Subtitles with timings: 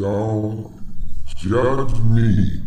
[0.00, 0.72] Don't
[1.36, 2.60] judge me.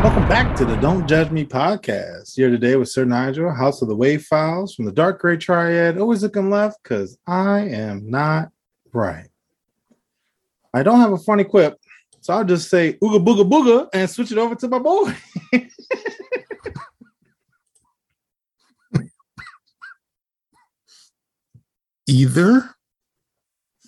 [0.00, 2.36] Welcome back to the Don't Judge Me podcast.
[2.36, 5.98] Here today with Sir Nigel, House of the Wave Files from the Dark Gray Triad.
[5.98, 8.52] Always looking left because I am not
[8.92, 9.26] right.
[10.72, 11.76] I don't have a funny quip,
[12.20, 15.12] so I'll just say ooga booga booga and switch it over to my boy.
[22.06, 22.73] Either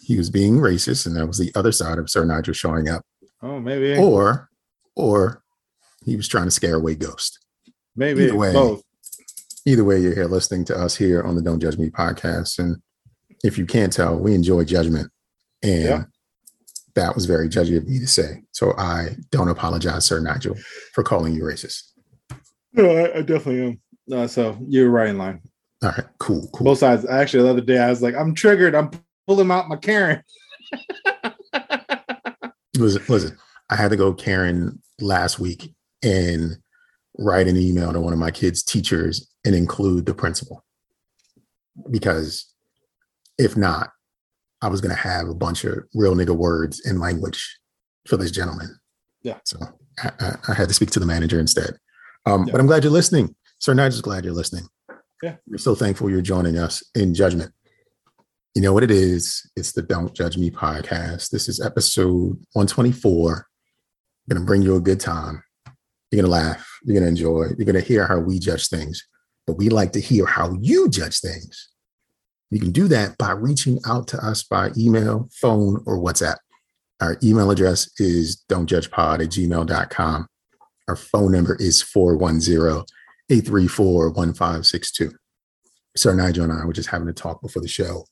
[0.07, 3.03] he was being racist and that was the other side of Sir Nigel showing up,
[3.43, 4.49] oh, maybe, or
[4.95, 5.43] or
[6.05, 7.41] he was trying to scare away Ghost.
[7.97, 8.53] maybe either way.
[8.53, 8.83] both.
[9.67, 12.61] Either way, you're here listening to us here on the Don't Judge Me podcast.
[12.61, 12.77] And
[13.43, 15.11] if you can't tell, we enjoy judgment.
[15.65, 16.05] And Yeah.
[16.95, 18.45] that was very judgy of me to say.
[18.53, 20.55] So I don't apologize, Sir Nigel,
[20.95, 21.83] for calling you racist.
[22.75, 23.81] No, I, I definitely am.
[24.07, 25.41] No, so you're right in line.
[25.83, 26.65] All right, cool, cool.
[26.65, 27.05] Both sides.
[27.05, 28.77] Actually, the other day I was like, I'm triggered.
[28.77, 28.91] I'm
[29.27, 30.23] pulling out my Karen.
[32.77, 33.39] Listen, listen,
[33.71, 36.59] I had to go Karen last week and
[37.19, 40.63] write an email to one of my kids' teachers and include the principal.
[41.91, 42.53] Because
[43.39, 43.91] if not,
[44.61, 47.59] I was going to have a bunch of real nigga words and language
[48.07, 48.79] for this gentleman.
[49.23, 49.39] Yeah.
[49.45, 49.59] So
[50.03, 51.79] I, I, I had to speak to the manager instead.
[52.27, 52.53] Um, Yeah.
[52.53, 53.35] But I'm glad you're listening.
[53.59, 54.67] Sir Nigel's glad you're listening.
[55.23, 55.37] Yeah.
[55.47, 57.53] We're so thankful you're joining us in judgment.
[58.57, 59.47] You know what it is?
[59.55, 61.29] It's the Don't Judge Me podcast.
[61.29, 63.47] This is episode 124.
[64.31, 65.43] Going to bring you a good time.
[66.11, 66.67] You're going to laugh.
[66.83, 67.49] You're going to enjoy.
[67.59, 69.07] You're going to hear how we judge things.
[69.47, 71.69] But we like to hear how you judge things.
[72.51, 76.39] You can do that by reaching out to us by email, phone, or WhatsApp.
[77.03, 80.27] Our email address is don'tjudgepod at gmail.com.
[80.89, 82.87] Our phone number is 410
[83.29, 85.13] 834 1562.
[85.95, 88.07] Sir Nigel and I were just having a talk before the show,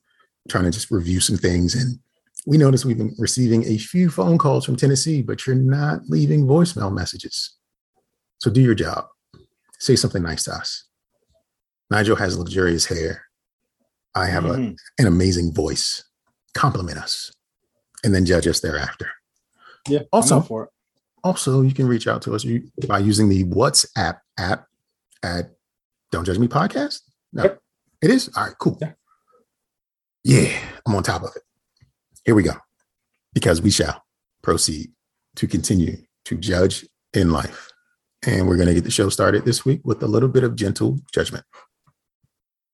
[0.49, 1.75] trying to just review some things.
[1.75, 1.99] And
[2.45, 6.45] we noticed we've been receiving a few phone calls from Tennessee, but you're not leaving
[6.45, 7.55] voicemail messages.
[8.39, 9.05] So do your job.
[9.79, 10.83] Say something nice to us.
[11.89, 13.23] Nigel has luxurious hair.
[14.13, 14.77] I have a, Mhm.
[14.99, 16.03] an amazing voice.
[16.53, 17.31] Compliment us
[18.03, 19.09] and then judge us thereafter.
[19.89, 20.01] Yeah.
[20.11, 20.69] Also-.
[21.23, 22.45] Also, you can reach out to us
[22.87, 24.67] by using the WhatsApp app
[25.23, 25.51] at
[26.11, 27.01] Don't Judge Me Podcast.
[27.33, 27.61] No, Yep.
[28.03, 28.29] it is.
[28.37, 28.77] All right, cool.
[28.79, 28.93] Yeah.
[30.25, 30.51] Yeah,
[30.87, 31.43] I'm on top of it.
[32.25, 32.53] Here we go.
[33.35, 34.03] Because we shall
[34.41, 34.91] proceed
[35.35, 37.71] to continue to judge in life.
[38.25, 40.55] And we're going to get the show started this week with a little bit of
[40.55, 41.45] gentle judgment.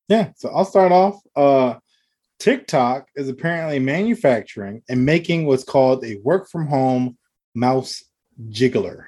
[0.07, 1.19] Yeah, so I'll start off.
[1.35, 1.75] Uh
[2.39, 7.18] TikTok is apparently manufacturing and making what's called a work from home
[7.53, 8.03] mouse
[8.50, 9.06] jiggler.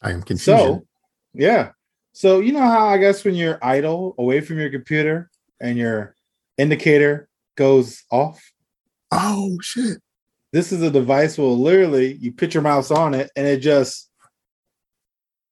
[0.00, 0.58] I am confusion.
[0.58, 0.86] So,
[1.34, 1.72] yeah.
[2.12, 5.30] So, you know how I guess when you're idle away from your computer
[5.64, 6.14] and your
[6.58, 7.26] indicator
[7.56, 8.52] goes off,
[9.10, 9.98] oh, shit.
[10.52, 14.10] this is a device where literally you put your mouse on it and it just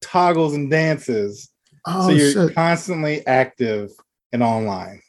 [0.01, 1.49] toggles and dances.
[1.85, 2.55] Oh, so you're shit.
[2.55, 3.89] constantly active
[4.31, 5.01] and online.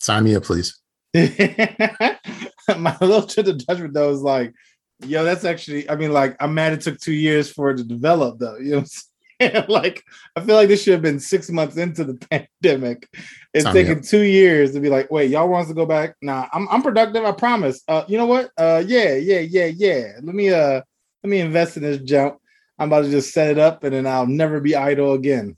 [0.00, 0.76] Sign me up, please.
[1.14, 4.52] my little trip to judgment though is like,
[5.06, 7.84] yo, that's actually, I mean, like, I'm mad it took two years for it to
[7.84, 8.56] develop though.
[8.56, 9.09] You know what I'm saying?
[9.68, 10.04] like,
[10.36, 12.14] I feel like this should have been six months into the
[12.62, 13.08] pandemic.
[13.54, 16.14] It's Sign taken two years to be like, wait, y'all want us to go back?
[16.22, 17.82] Nah, I'm I'm productive, I promise.
[17.88, 18.50] Uh, you know what?
[18.56, 20.12] Uh yeah, yeah, yeah, yeah.
[20.22, 20.82] Let me uh
[21.22, 22.38] let me invest in this jump.
[22.78, 25.56] I'm about to just set it up and then I'll never be idle again.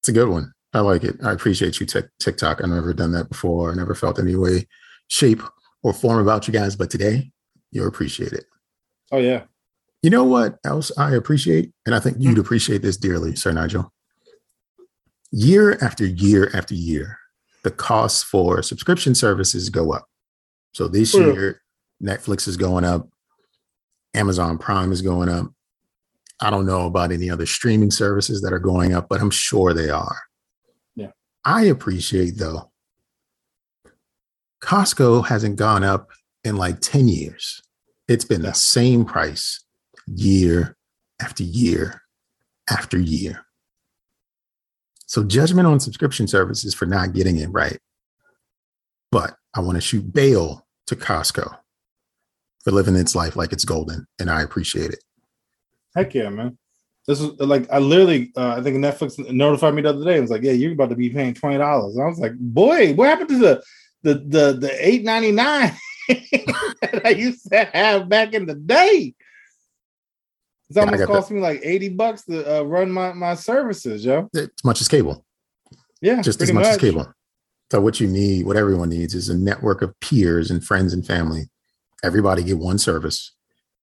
[0.00, 0.52] It's a good one.
[0.72, 1.16] I like it.
[1.24, 2.62] I appreciate you, Tik TikTok.
[2.62, 3.72] I've never done that before.
[3.72, 4.66] I never felt any way,
[5.08, 5.42] shape,
[5.82, 7.32] or form about you guys, but today
[7.70, 8.44] you'll appreciate it.
[9.10, 9.44] Oh yeah.
[10.06, 11.72] You know what else I appreciate?
[11.84, 12.22] And I think hmm.
[12.22, 13.92] you'd appreciate this dearly, Sir Nigel.
[15.32, 17.18] Year after year after year,
[17.64, 20.06] the costs for subscription services go up.
[20.70, 21.32] So this Yeah.
[21.32, 21.62] year,
[22.00, 23.08] Netflix is going up,
[24.14, 25.52] Amazon Prime is going up.
[26.38, 29.74] I don't know about any other streaming services that are going up, but I'm sure
[29.74, 30.20] they are.
[30.94, 31.10] Yeah.
[31.44, 32.70] I appreciate though,
[34.62, 36.12] Costco hasn't gone up
[36.44, 37.60] in like 10 years.
[38.06, 38.50] It's been Yeah.
[38.50, 39.64] the same price
[40.06, 40.76] year
[41.20, 42.02] after year
[42.70, 43.44] after year.
[45.06, 47.78] So, judgment on subscription services for not getting it right.
[49.12, 51.56] But I want to shoot bail to Costco
[52.64, 55.02] for living its life like it's golden, and I appreciate it.
[55.94, 56.58] Heck yeah, man.
[57.06, 60.18] This is like I literally uh, I think Netflix notified me the other day.
[60.18, 61.96] It was like, yeah, you're about to be paying twenty dollars.
[61.96, 63.62] I was like, boy, what happened to the
[64.02, 65.72] the the the eight ninety nine
[66.08, 69.14] that I used to have back in the day?
[70.68, 74.28] It's almost got cost me like eighty bucks to uh, run my my services, yo.
[74.34, 75.24] As much as cable,
[76.00, 77.06] Yeah, just as pretty much, as cable.
[77.70, 81.06] So what you need, what everyone needs, is a network of peers and friends and
[81.06, 81.48] family.
[82.04, 83.32] Everybody get one service,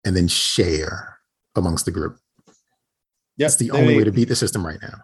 [0.04, 1.18] and then share
[1.56, 2.18] amongst the group.
[2.46, 2.54] Yep.
[3.38, 4.98] That's the only way to beat the system right now.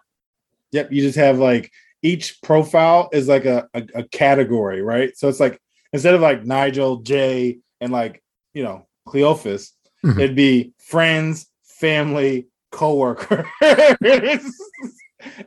[0.71, 1.71] Yep, you just have like
[2.03, 5.15] each profile is like a, a, a category, right?
[5.17, 5.59] So it's like
[5.93, 8.23] instead of like Nigel, Jay, and like
[8.53, 9.71] you know Cleophas,
[10.05, 10.19] Mhm.
[10.19, 11.47] it'd be friends,
[11.81, 14.41] family, coworker, and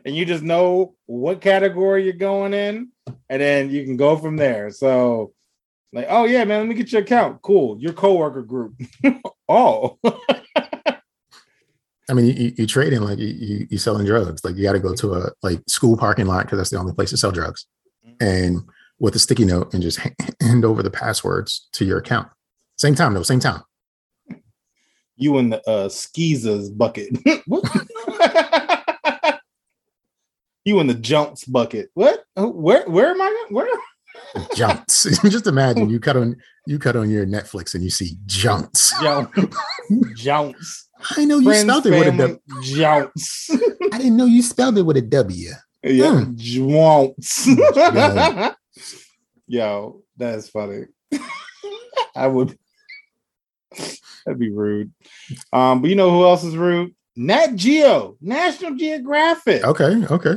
[0.05, 2.91] you just know what category you're going in,
[3.31, 4.71] and then you can go from there.
[4.71, 5.33] So,
[5.93, 7.41] like, oh yeah, man, let me get your account.
[7.41, 8.75] Cool, your coworker group.
[9.49, 9.99] oh,
[12.07, 14.45] I mean, you, you trade in like you, you you selling drugs.
[14.45, 16.93] Like you got to go to a like school parking lot because that's the only
[16.93, 17.67] place to sell drugs,
[18.07, 18.23] mm-hmm.
[18.23, 18.65] and
[18.99, 19.99] with a sticky note and just
[20.41, 22.29] hand over the passwords to your account.
[22.77, 23.63] Same time though, same time.
[25.25, 27.09] You in the uh skeezers bucket.
[30.65, 31.91] you in the jumps bucket.
[31.95, 32.25] What?
[32.37, 33.47] Uh, Where where am I?
[33.51, 33.67] Where?
[34.55, 35.05] Junks.
[35.29, 36.37] just imagine you cut on
[36.67, 38.93] you cut on your Netflix and you see junks.
[39.03, 39.35] Jump.
[40.15, 40.89] Jumps.
[41.17, 43.51] I know you Friends, spelled it with a family, jumps.
[43.93, 45.51] I didn't know you spelled it with a W.
[45.83, 46.33] Yeah, Hmm.
[46.37, 47.47] jumps.
[47.47, 48.55] Yeah.
[49.47, 50.85] Yo, that's funny.
[52.17, 52.57] I would
[54.25, 54.93] that'd be rude.
[55.53, 56.95] Um, but you know who else is rude?
[57.17, 59.65] Nat Geo, National Geographic.
[59.65, 60.35] Okay, okay,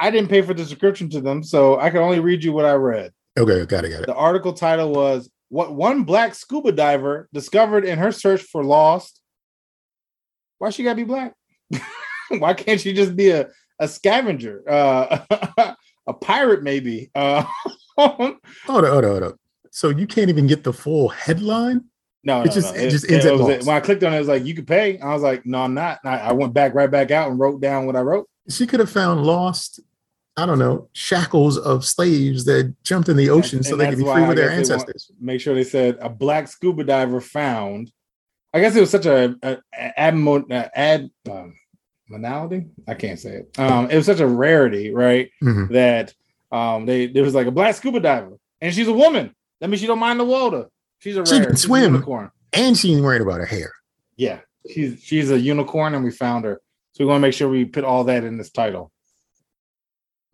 [0.00, 2.64] I didn't pay for the subscription to them, so I can only read you what
[2.64, 3.12] I read.
[3.38, 3.64] okay.
[3.66, 4.06] Got it, got it.
[4.06, 9.20] The article title was What One Black Scuba Diver Discovered in Her Search for Lost.
[10.58, 11.34] Why she gotta be black?
[12.30, 13.48] Why can't she just be a,
[13.78, 14.62] a scavenger?
[14.68, 15.74] Uh,
[16.06, 17.10] a pirate, maybe.
[17.14, 17.44] Uh,
[17.98, 18.36] Hold on,
[18.66, 19.34] hold on, hold on.
[19.70, 21.84] So you can't even get the full headline?
[22.26, 22.80] No, It just- no.
[22.80, 24.66] it just ends at was- when I clicked on it, it was like, you could
[24.66, 24.98] pay.
[24.98, 26.00] I was like, no, I'm not.
[26.04, 28.28] I, I went back right back out and wrote down what I wrote.
[28.50, 29.80] She could have found lost,
[30.36, 33.98] I don't know, shackles of slaves that jumped in the ocean so and they could
[33.98, 35.10] be free with their guess they want- ancestors.
[35.20, 37.90] make sure they said a black scuba diver found.
[38.52, 41.54] I guess it was such a, a, a admo- uh, ad um,
[42.08, 42.66] monality.
[42.88, 43.58] I can't say it.
[43.58, 45.30] Um, it was such a rarity, right?
[45.42, 45.70] Mhm.
[45.70, 46.12] That
[46.52, 49.34] um, they there was like a black scuba diver, and she's a woman.
[49.60, 50.66] That means she don't mind the water.
[51.06, 51.44] She's a She rare.
[51.46, 51.92] can she's swim.
[51.94, 52.32] unicorn.
[52.52, 53.70] And she ain't worried about her hair.
[54.16, 56.60] Yeah, she's she's a unicorn, and we found her.
[56.94, 58.90] So we want to make sure we put all that in this title.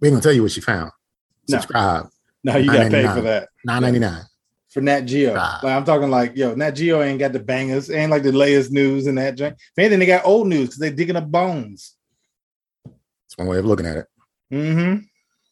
[0.01, 0.91] We ain't gonna tell you what she found.
[1.51, 1.59] No.
[1.59, 2.07] Subscribe.
[2.43, 3.51] No, you got to pay for that.
[3.67, 4.23] Nine ninety nine.
[4.71, 5.35] for Nat Geo.
[5.35, 8.73] Like I'm talking like, yo, Nat Geo ain't got the bangers, ain't like the latest
[8.73, 9.55] news and that junk.
[9.57, 11.97] If anything, they got old news because they're digging up bones.
[12.87, 14.07] That's one way of looking at it.
[14.51, 15.05] Mm-hmm.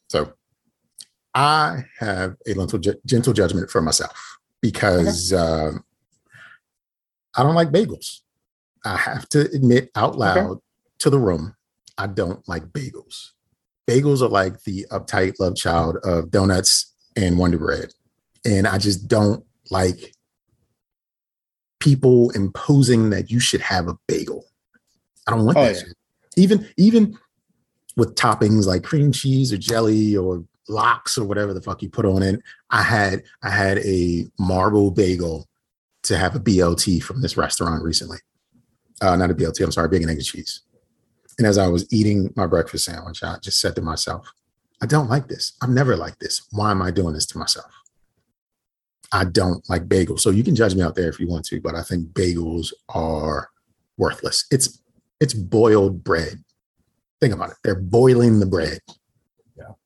[0.09, 0.33] So
[1.35, 5.83] I have a little gentle judgment for myself because um,
[7.35, 8.19] I don't like bagels.
[8.85, 10.59] I have to admit out loud
[10.99, 11.55] to the room,
[11.97, 13.31] I don't like bagels.
[13.87, 17.93] Bagels are like the uptight love child of donuts and Wonder Bread.
[18.45, 20.13] And I just don't like
[21.79, 24.45] people imposing that you should have a bagel.
[25.27, 25.93] I don't want Oh, that yeah.
[26.37, 27.17] Even even
[27.97, 32.05] with toppings like cream cheese or jelly or lox or whatever the fuck you put
[32.05, 32.41] on it.
[32.69, 35.47] I had I had a marble bagel
[36.03, 38.17] to have a BLT from this restaurant recently.
[39.01, 40.61] Uh, not a BLT, I'm sorry, bacon, egg, and cheese.
[41.37, 44.31] And as I was eating my breakfast sandwich, I just said to myself,
[44.81, 45.53] I don't like this.
[45.61, 46.47] I've never liked this.
[46.51, 47.71] Why am I doing this to myself?
[49.11, 50.21] I don't like bagels.
[50.21, 52.71] So you can judge me out there if you want to, but I think bagels
[52.89, 53.49] are
[53.97, 54.45] worthless.
[54.51, 54.81] It's
[55.19, 56.43] it's boiled bread.
[57.19, 57.57] Think about it.
[57.63, 58.79] They're boiling the bread.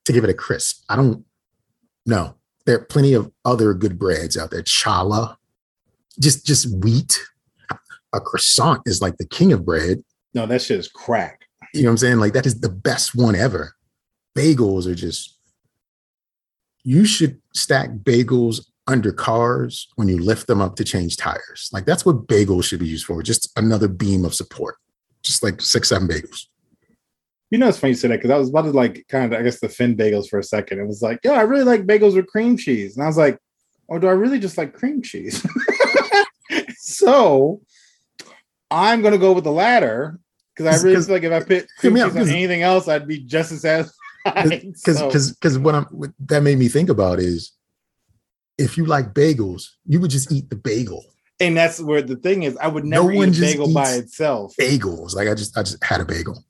[0.05, 0.83] To give it a crisp.
[0.89, 1.25] I don't
[2.05, 2.35] know.
[2.65, 4.63] There are plenty of other good breads out there.
[4.63, 5.35] Challah,
[6.19, 7.19] just just wheat.
[8.13, 10.01] A croissant is like the king of bread.
[10.33, 11.45] No, that shit is crack.
[11.73, 12.17] You know what I'm saying?
[12.17, 13.75] Like that is the best one ever.
[14.35, 15.37] Bagels are just
[16.83, 21.69] you should stack bagels under cars when you lift them up to change tires.
[21.73, 23.21] Like that's what bagels should be used for.
[23.23, 24.77] Just another beam of support.
[25.23, 26.45] Just like six, seven bagels.
[27.51, 29.39] You know, it's funny you say that because I was about to like kind of,
[29.39, 30.79] I guess, defend bagels for a second.
[30.79, 32.95] It was like, yo, I really like bagels with cream cheese.
[32.97, 33.37] And I was like,
[33.87, 35.45] or do I really just like cream cheese?
[36.77, 37.61] so
[38.71, 40.19] I'm going to go with the latter
[40.55, 43.07] because I really feel like if I put cream cheese out, on anything else, I'd
[43.07, 43.91] be just as satisfied.
[44.25, 47.51] Because So- because because what I'm what that made me think about is
[48.57, 51.05] if you like bagels, you would just eat the bagel.
[51.39, 53.91] and that's where the thing is, I would No never one eat a bagel by
[53.91, 54.55] itself.
[54.59, 55.13] Bagels.
[55.13, 56.43] Like I just I just had a bagel.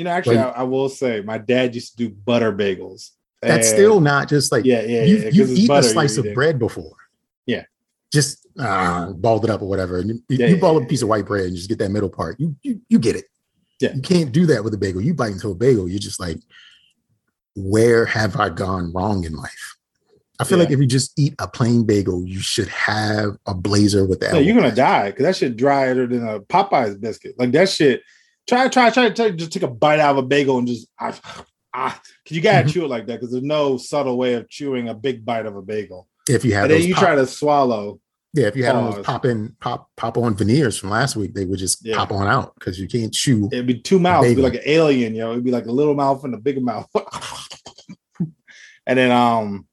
[0.00, 3.10] You know, actually, Like- I, I will say my dad used to do butter bagels.
[3.42, 5.44] That's And- still not just like yeah, yeah, you've, yeah.
[5.44, 6.96] eaten butter a slice of bread before.
[7.44, 7.64] Yeah.
[8.10, 9.98] Just uh, balled it up or whatever.
[9.98, 11.90] And you, Yeah, you yeah, ball a piece of white bread and just get that
[11.90, 12.40] middle part.
[12.40, 13.26] You you you get it.
[13.78, 13.92] Yeah.
[13.94, 15.02] You can't do that with a bagel.
[15.02, 16.38] You bite into a bagel, you're just like,
[17.54, 19.76] where have I gone wrong in life?
[20.38, 20.64] I feel Yeah.
[20.64, 24.32] like if you just eat a plain bagel, you should have a blazer with that.
[24.32, 27.34] No, you're gonna die because that shit drier than a Popeye's biscuit.
[27.38, 28.00] Like that shit.
[28.50, 29.30] Try, try, try, try.
[29.30, 31.16] Just take a bite out of a bagel and just ah,
[31.72, 32.00] ah.
[32.26, 32.72] Cause you gotta Mhm.
[32.72, 35.54] chew it like that because there's no subtle way of chewing a big bite of
[35.54, 36.08] a bagel.
[36.28, 38.00] If you have And then you pop- try to swallow.
[38.34, 41.44] yeah, if you had those pop in pop pop on veneers from last week, they
[41.44, 41.96] would just Yeah.
[41.98, 43.48] pop on out because you can't chew.
[43.52, 44.24] It'd be two mouths.
[44.26, 45.30] It'd be like an alien, yo.
[45.30, 46.88] It'd be like a little mouth and a bigger mouth.
[48.18, 49.66] and then, um,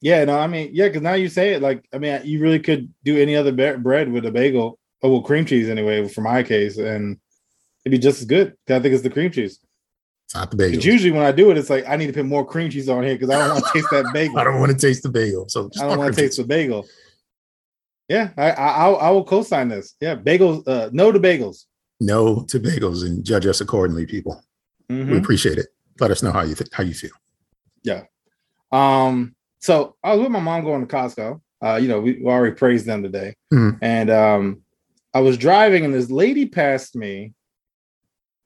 [0.00, 2.60] yeah, no, I mean, yeah, because now you say it, like, I mean, you really
[2.60, 6.22] could do any other be- bread with a bagel, or well, cream cheese anyway, for
[6.22, 7.18] my case, and
[7.84, 8.56] it'd be just as good.
[8.68, 9.58] I think it's the cream cheese.
[10.26, 10.80] It's not the bagel.
[10.80, 13.02] Usually when I do it, it's like I need to put more cream cheese on
[13.02, 14.38] here because I don't want to taste that bagel.
[14.38, 15.48] I don't want to taste the bagel.
[15.48, 16.86] So just I don't want to taste the bagel.
[18.08, 19.94] Yeah, I, I I will co-sign this.
[20.00, 20.66] Yeah, bagels.
[20.66, 21.64] Uh, no to bagels.
[22.00, 24.42] no to bagels and judge us accordingly, people.
[24.90, 25.10] Mhm.
[25.12, 25.68] We appreciate it.
[26.00, 27.10] Let us know how you th- how you feel.
[27.84, 28.02] Yeah.
[28.70, 31.40] Um, so I was with my mom going to Costco.
[31.64, 33.34] Uh, you know, we, we already praised them today.
[33.52, 33.78] Mhm.
[33.80, 34.62] And um,
[35.14, 37.34] I was driving, and this lady passed me.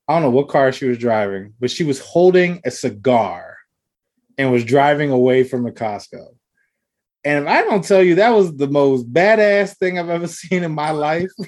[0.09, 3.57] I don't know what car she was driving, but she was holding a cigar
[4.39, 6.27] and was driving away from the Costco.
[7.25, 10.63] And if I don't tell you that was the most badass thing I've ever seen
[10.63, 11.31] in my life.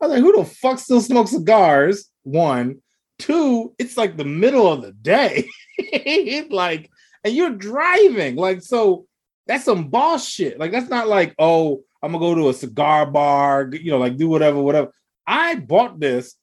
[0.00, 2.10] I was like, who the fuck still smokes cigars?
[2.22, 2.80] One.
[3.18, 5.46] Two, it's like the middle of the day.
[6.50, 6.88] like,
[7.22, 8.36] and you're driving.
[8.36, 9.06] Like, so
[9.46, 10.58] that's some boss shit.
[10.58, 14.16] Like, that's not like, oh, I'm gonna go to a cigar bar, you know, like
[14.16, 14.90] do whatever, whatever.
[15.26, 16.34] I bought this.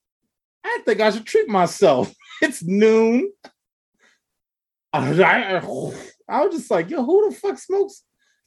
[0.68, 2.14] I think I should treat myself.
[2.42, 3.32] It's noon.
[4.94, 5.60] I,
[6.30, 8.04] I- was just like, yo, who the fuck smokes?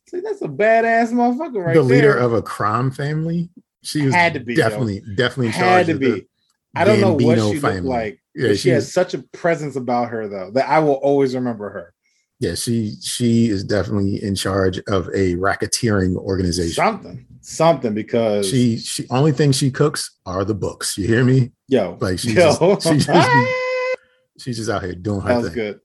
[0.09, 2.19] See, that's a badass motherfucker right the leader there.
[2.19, 3.51] of a crime family.
[3.83, 4.63] She was Had to be, yo.
[4.63, 6.27] definitely definitely in had to be.
[6.75, 7.77] I don't know what she family.
[7.81, 8.23] looked like.
[8.35, 11.35] Yeah, she she has was- such a presence about her though that I will always
[11.35, 11.95] remember her.
[12.41, 16.75] Yeah, she she is definitely in charge of a racketeering organization.
[16.75, 20.97] Something, something because She she only thing she cooks are the books.
[20.99, 21.53] You hear me?
[21.69, 23.31] yo, Like she's yo, just, she's just
[24.39, 25.55] she's just out here doing that her was thing.
[25.55, 25.81] good.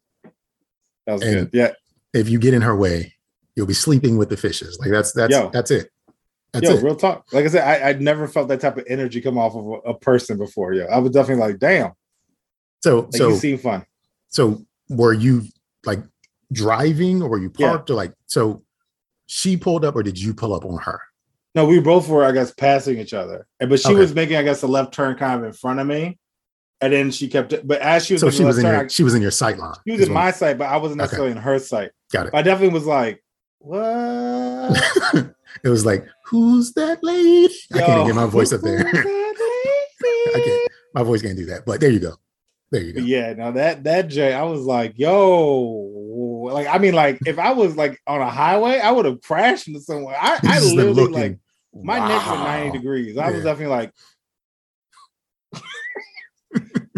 [1.07, 1.57] That was And- good.
[1.57, 1.71] Yeah,
[2.13, 3.13] If you get in her way,
[3.55, 4.77] you'll be sleeping with the fishes.
[4.79, 5.49] Like that's that's Yo.
[5.51, 5.89] that's it.
[6.53, 6.83] That's yo, it.
[6.83, 7.25] real talk.
[7.33, 9.89] Like I said, I I'd never felt that type of energy come off of a,
[9.91, 10.73] a person before.
[10.73, 11.91] Yeah, I was definitely like, damn,
[12.83, 13.85] So like so you seem fun.
[14.29, 15.43] so were you
[15.85, 15.99] like
[16.53, 17.69] driving or were you Yeah.
[17.71, 18.63] parked or like so
[19.27, 21.01] she pulled up or did you pull up on her?
[21.55, 23.99] No, we both were, I guess, passing each other, and but she Okay.
[23.99, 26.19] was making, I guess, a left turn kind of in front of me,
[26.81, 27.53] and then she kept.
[27.65, 29.31] But as she was, So she was in turn, your I- she was in your
[29.31, 29.75] sight line.
[29.87, 31.05] She was in my sight, but I wasn't Okay.
[31.05, 31.91] necessarily in her sight.
[32.11, 32.33] Got it.
[32.35, 33.23] I definitely was like,
[33.59, 34.77] what?
[35.63, 37.53] it was like, who's that lady?
[37.73, 38.79] I can't even get my voice up there.
[38.85, 40.61] I can't.
[40.93, 41.65] My voice can't do that.
[41.65, 42.15] But there you go.
[42.71, 43.01] There you go.
[43.01, 45.69] Yeah, now that that Jay, I was like, yo,
[46.51, 49.67] like I mean, like if I was like on a highway, I would have crashed
[49.67, 50.17] into somewhere.
[50.19, 51.13] I, I literally looking.
[51.13, 51.37] like
[51.83, 53.17] my neck was 90 degrees.
[53.17, 53.93] I was definitely like,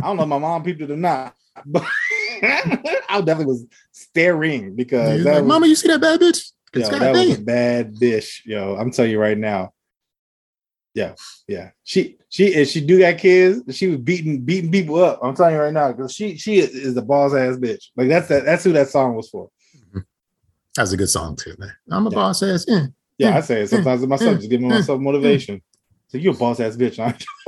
[0.02, 1.84] I don't know if my mom peeped it or not, but
[2.44, 6.52] I definitely was staring because that like, was, Mama, you see that bad bitch?
[6.74, 8.46] yo, It's that was a bad bitch.
[8.46, 9.74] Yo, I'm telling you right now.
[10.94, 11.14] Yeah,
[11.48, 11.72] yeah.
[11.84, 15.20] She she if she do that, kids, she was beating beating people up.
[15.22, 17.86] I'm telling you right now, because she she is, is the boss ass bitch.
[17.96, 19.50] Like that's that that's who that song was for.
[20.76, 21.74] That's a good song too, man.
[21.92, 22.16] I'm a Yeah.
[22.16, 22.66] boss ass.
[22.68, 22.88] Yeah.
[23.18, 25.62] Yeah, Mm, I say it sometimes to myself, mm, just giving mm, myself motivation.
[26.10, 27.26] So you're a boss ass bitch, aren't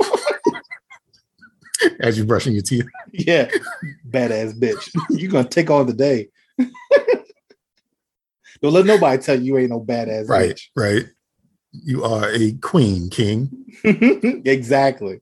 [1.82, 1.96] you?
[2.00, 2.86] As you're brushing your teeth.
[3.12, 3.50] yeah,
[4.08, 4.90] badass bitch.
[5.10, 6.28] You're gonna take on the day.
[8.62, 10.60] Don't let nobody tell you you ain't no badass Right.
[10.76, 11.06] Right.
[11.72, 13.50] You are a queen, king.
[13.84, 15.20] exactly.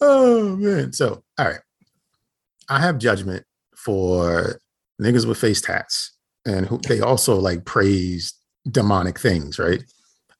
[0.00, 0.92] Oh man.
[0.92, 1.60] So all right.
[2.68, 3.44] I have judgment
[3.76, 4.60] for
[5.00, 8.32] niggas with face tats and who they also like praise
[8.70, 9.82] demonic things, right?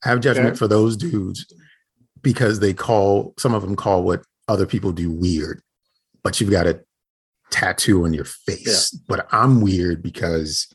[0.05, 0.57] I have judgment Okay.
[0.57, 1.47] for those dudes
[2.23, 5.61] because they call some of them call what other people do weird,
[6.23, 6.81] but you've got a
[7.51, 8.91] tattoo on your face.
[9.09, 10.69] But I'm weird because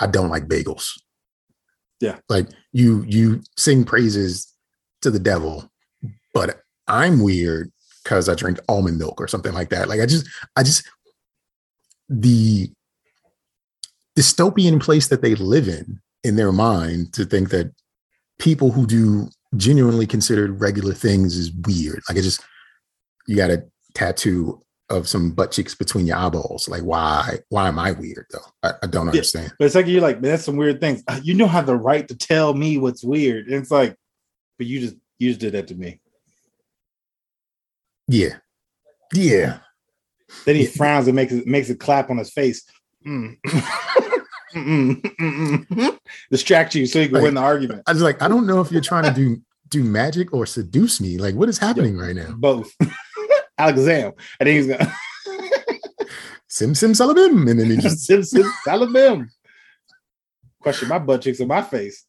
[0.00, 0.90] I don't like bagels.
[2.00, 2.18] Yeah.
[2.28, 4.52] Like you you sing praises
[5.02, 5.70] to the devil,
[6.32, 7.72] but I'm weird
[8.02, 9.88] because I drink almond milk or something like that.
[9.88, 10.26] Like I just
[10.56, 10.86] I just
[12.08, 12.70] the
[14.18, 17.72] dystopian place that they live in in their mind to think that
[18.38, 22.02] people who do genuinely considered regular things is weird.
[22.08, 22.44] Like I just
[23.26, 23.64] you got a
[23.94, 26.68] tattoo of some butt cheeks between your eyeballs.
[26.68, 27.38] Like why?
[27.48, 28.46] Why am I weird though?
[28.62, 29.52] I, I don't understand.
[29.58, 31.02] But it's like you're like, man, that's some weird things.
[31.06, 33.46] Uh, You don't have the right to tell me what's weird.
[33.46, 33.96] And it's like,
[34.58, 36.00] but you just you just did that to me.
[38.08, 38.36] Yeah.
[39.12, 39.58] Yeah.
[40.44, 42.64] Then he frowns and makes it makes it clap on his face.
[43.06, 43.36] Mm.
[44.54, 45.98] Mm-mm, mm-mm.
[46.30, 47.82] Distract you so you can Like- win the argument.
[47.86, 49.36] I was like, I don't know if you're trying to do
[49.68, 51.18] do magic or seduce me.
[51.18, 52.32] Like, what is happening right now?
[52.36, 52.72] Both.
[53.58, 54.12] Alexam.
[54.40, 54.92] And then he's gonna
[56.48, 59.28] Sim Sim Sullivan, and then he just sim sim salabim.
[60.60, 62.04] Question my butt cheeks on my face.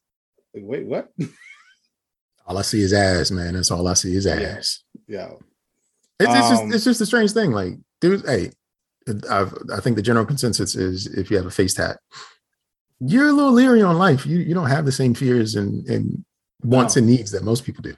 [0.53, 1.11] Like, wait, what?
[2.45, 3.55] all I see is ass, man.
[3.55, 4.33] That's all I see is Yeah.
[4.35, 4.83] ass.
[5.07, 5.31] Yeah.
[6.19, 7.51] It's, it's Um, just it's just a strange thing.
[7.51, 8.51] Like, dude, hey,
[9.29, 11.97] I've, I think the general consensus is if you have a face tat,
[12.99, 14.25] you're a little leery on life.
[14.25, 16.23] You you don't have the same fears and and
[16.63, 16.99] wants No.
[16.99, 17.95] and needs that most people do.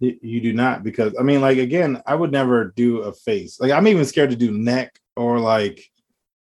[0.00, 3.58] You do not because I mean, like again, I would never do a face.
[3.60, 5.84] Like I'm even scared to do neck or like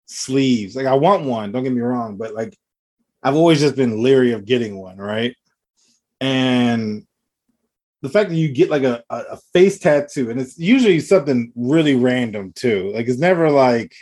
[0.07, 0.77] sleeves.
[0.77, 2.57] Like I want one, don't get me wrong, but like
[3.23, 5.35] I've always just been leery of getting one, right?
[6.21, 7.07] And
[8.03, 11.95] the fact that you get like a, a face tattoo, and it's usually something really
[11.97, 12.93] random too.
[12.95, 13.93] Like it's never like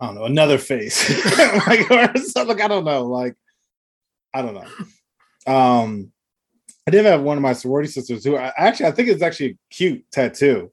[0.00, 1.08] I don't know, another face.
[1.66, 3.36] like or something like I don't know, like
[4.32, 5.52] I don't know.
[5.52, 6.12] Um
[6.86, 9.50] I did have one of my sorority sisters who I, actually I think it's actually
[9.50, 10.70] a cute tattoo,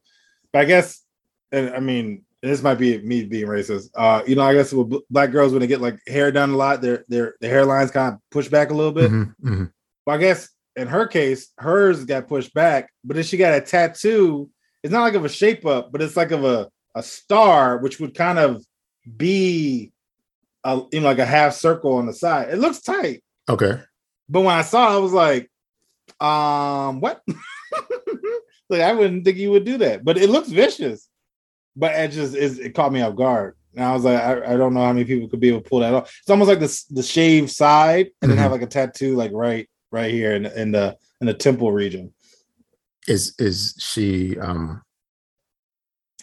[0.52, 1.02] but I guess,
[1.50, 3.90] and I mean, this might be me being racist.
[3.94, 6.56] Uh, you know, I guess with black girls when they get like hair done a
[6.56, 9.10] lot, their their the hairlines kind of push back a little bit.
[9.10, 9.72] Mhm, mhm.
[10.06, 13.60] Well, I guess in her case, hers got pushed back, but then she got a
[13.60, 14.50] tattoo.
[14.82, 18.00] It's not like of a shape up, but it's like of a a star, which
[18.00, 18.64] would kind of
[19.16, 19.92] be
[20.64, 22.48] a you know like a half circle on the side.
[22.50, 23.22] It looks tight.
[23.48, 23.80] Okay.
[24.28, 25.50] But when I saw it, I was like,
[26.20, 27.22] um, what?
[28.68, 31.08] like I wouldn't think you would do that, but it looks vicious.
[31.76, 33.56] But it just is it caught me off guard.
[33.74, 35.68] And I was like, I, I don't know how many people could be able to
[35.68, 36.14] pull that off.
[36.20, 38.42] It's almost like the the shaved side and then Mhm.
[38.42, 42.12] have like a tattoo like right right here in, in the in the temple region.
[43.08, 44.82] Is is she um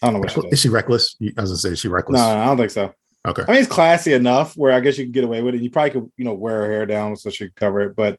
[0.01, 1.15] I don't know what she is she reckless?
[1.21, 2.19] I was gonna say is she reckless.
[2.19, 2.93] no, I don't think so.
[3.27, 3.43] Okay.
[3.47, 5.61] I mean, it's classy enough where I guess you can get away with it.
[5.61, 7.95] You probably could, you know, wear her hair down so she could cover it.
[7.95, 8.17] But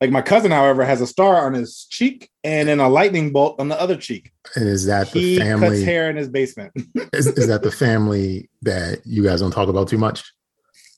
[0.00, 3.60] like my cousin, however, has a star on his cheek and then a lightning bolt
[3.60, 4.32] on the other cheek.
[4.56, 5.84] And is that the he cuts family?
[5.84, 6.72] hair in his basement.
[7.12, 10.32] Is, is that the family that you guys don't talk about too much?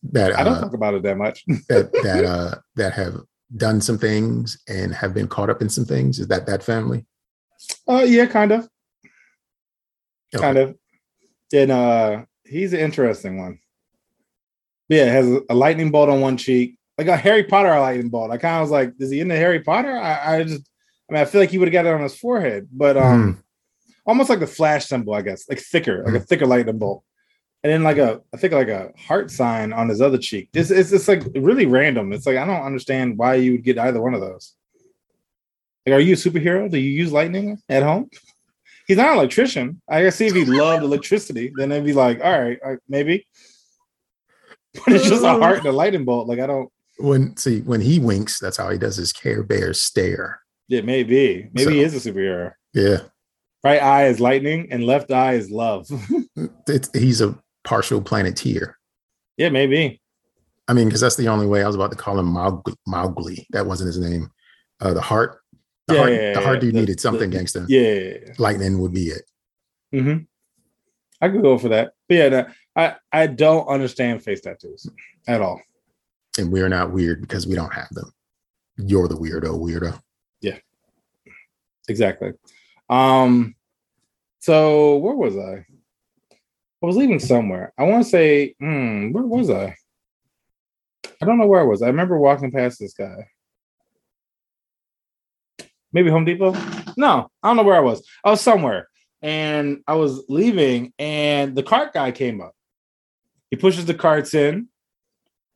[0.05, 1.45] That I don't uh, talk about it that much.
[1.68, 3.16] that that uh that have
[3.57, 6.18] done some things and have been caught up in some things?
[6.18, 7.05] Is that that family?
[7.88, 8.68] Uh, yeah, kind of,
[10.35, 10.42] Okay.
[10.42, 10.77] kind of.
[11.51, 13.59] Then uh, he's an interesting one.
[14.88, 18.31] Yeah, has a, lightning bolt on one cheek, like a Harry Potter lightning bolt.
[18.31, 19.97] I kind of was like, is he into Harry Potter?
[19.97, 20.68] I, I just,
[21.09, 23.42] I mean, I feel like he would have got it on his forehead, but um,
[24.05, 27.05] almost like the flash symbol, I guess, like thicker, like a thicker lightning bolt.
[27.62, 30.49] And then like a, I think like a heart sign on his other cheek.
[30.53, 32.12] This is it's like really random.
[32.12, 34.55] It's like I don't understand why you would get either one of those.
[35.87, 36.71] Like, are you a superhero?
[36.71, 38.11] Do you use lightning at home?
[38.93, 39.81] He's not an electrician.
[39.89, 43.27] I guess see if he loved electricity, then it'd be like, all right, uh, maybe.
[44.75, 46.29] But it's just a heart and a lightning bolt.
[46.29, 46.71] Like I don't.
[46.99, 50.41] When see when he winks, that's how he does his Care Bear stare.
[50.69, 51.49] Yeah, may be.
[51.55, 52.53] Maybe he is a superhero.
[52.75, 52.99] Yeah,
[53.65, 55.89] Right eye is lightning, and left eye is love.
[56.69, 58.77] it's, he's a partial planeteer.
[59.39, 60.03] yeah, maybe.
[60.69, 62.75] I mean, because that's the only way I was about to call him Mowgli.
[62.87, 63.47] Mowgli.
[63.51, 64.31] That wasn't his name.
[64.81, 65.42] Uh, the heart.
[65.88, 67.64] The Yeah, yeah, the dude the- needed something the- gangster.
[67.68, 68.33] Yeah.
[68.38, 69.23] Lightning would be it.
[69.92, 70.18] hmm
[71.21, 71.92] I could go for that.
[72.09, 74.88] But yeah, no, I I don't understand face tattoos
[75.29, 75.61] at all.
[76.38, 78.11] And we're not weird because we don't have them.
[78.77, 80.01] You're the weirdo, weirdo.
[80.40, 80.59] Yeah.
[81.88, 82.33] Exactly.
[82.88, 83.55] Um.
[84.40, 85.64] So where was I?
[86.83, 87.73] I was leaving somewhere.
[87.79, 89.77] I want to say, hmm, where was I?
[91.21, 91.83] I don't know where I was.
[91.83, 93.29] I remember walking past this guy.
[95.93, 96.53] Maybe Home Depot?
[96.97, 98.07] No, I don't know where I was.
[98.25, 98.89] I was somewhere
[99.21, 102.55] and I was leaving, and the cart guy came up.
[103.51, 104.69] He pushes the carts in,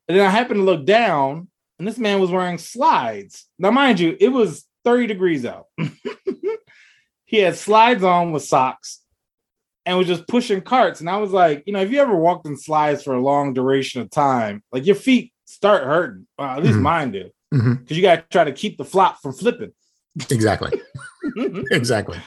[0.08, 3.46] and then I happened to look down, and this man was wearing slides.
[3.58, 5.66] Now, mind you, it was 30 degrees out.
[7.24, 9.00] he had slides on with socks
[9.84, 11.00] and was just pushing carts.
[11.00, 13.52] And I was like, you know, if you ever walked in slides for a long
[13.52, 16.26] duration of time, like your feet start hurting.
[16.38, 16.82] Well, at least Mhm.
[16.82, 17.32] mine did.
[17.50, 19.72] Because you got to try to keep the flop from flipping.
[20.30, 20.80] Exactly.
[21.70, 22.18] exactly.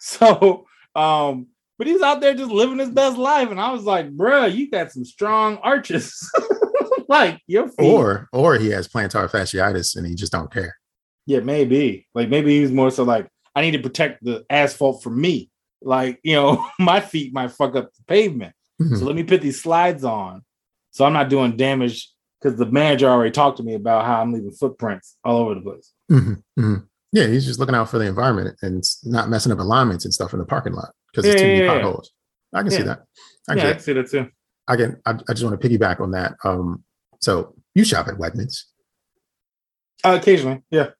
[0.00, 1.46] so, um,
[1.78, 3.50] but he's out there just living his best life.
[3.50, 6.30] And I was like, bruh, you got some strong arches.
[7.08, 7.84] like your feet.
[7.84, 10.76] Or or he has plantar fasciitis and he just don't care.
[11.26, 12.06] Yeah, maybe.
[12.14, 15.50] Like maybe he's more so like, I need to protect the asphalt from me.
[15.80, 18.54] Like, you know, my feet might fuck up the pavement.
[18.80, 18.98] Mhm.
[18.98, 20.42] So let me put these slides on.
[20.90, 24.32] So I'm not doing damage because the manager already talked to me about how I'm
[24.32, 25.92] leaving footprints all over the place.
[26.10, 26.42] Mhm.
[26.58, 26.86] Mhm.
[27.12, 30.32] Yeah, he's just looking out for the environment and not messing up alignments and stuff
[30.32, 30.92] in the parking lot.
[31.10, 31.80] because it's too Yeah, many yeah, yeah.
[31.82, 32.12] potholes.
[32.52, 33.04] I can see that.
[33.48, 33.72] I can, yeah, see I that.
[33.74, 34.30] can see that too.
[34.68, 35.00] I can.
[35.06, 36.34] I, I just want to piggyback on that.
[36.44, 36.84] Um,
[37.20, 38.64] so you shop at Wegmans,
[40.04, 40.90] Uh, occasionally, yeah.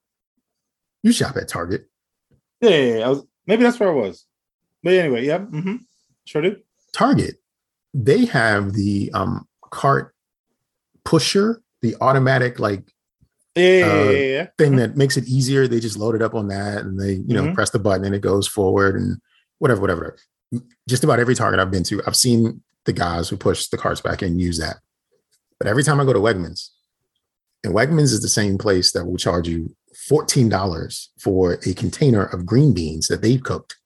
[1.02, 1.88] you shop at Target.
[2.62, 3.06] Yeah, yeah, yeah.
[3.06, 4.24] I was, maybe that's where I was.
[4.82, 5.38] But anyway, yeah.
[5.40, 5.76] Mm-hmm.
[6.24, 6.56] Sure do.
[6.94, 7.36] Target,
[7.92, 10.14] they have the um cart
[11.04, 12.90] pusher, the automatic like
[13.58, 15.66] Yeah, yeah, Uh, yeah, yeah, thing that makes it easier.
[15.66, 17.54] They just load it up on that and they, you know, Mhm.
[17.54, 19.20] press the button and it goes forward and
[19.58, 20.16] whatever, whatever.
[20.88, 24.00] Just about every Target I've been to, I've seen the guys who push the carts
[24.00, 24.78] back and use that.
[25.58, 26.68] But every time I go to Wegmans,
[27.64, 29.74] and Wegmans is the same place that will charge you
[30.08, 33.76] $14 for a container of green beans that they've cooked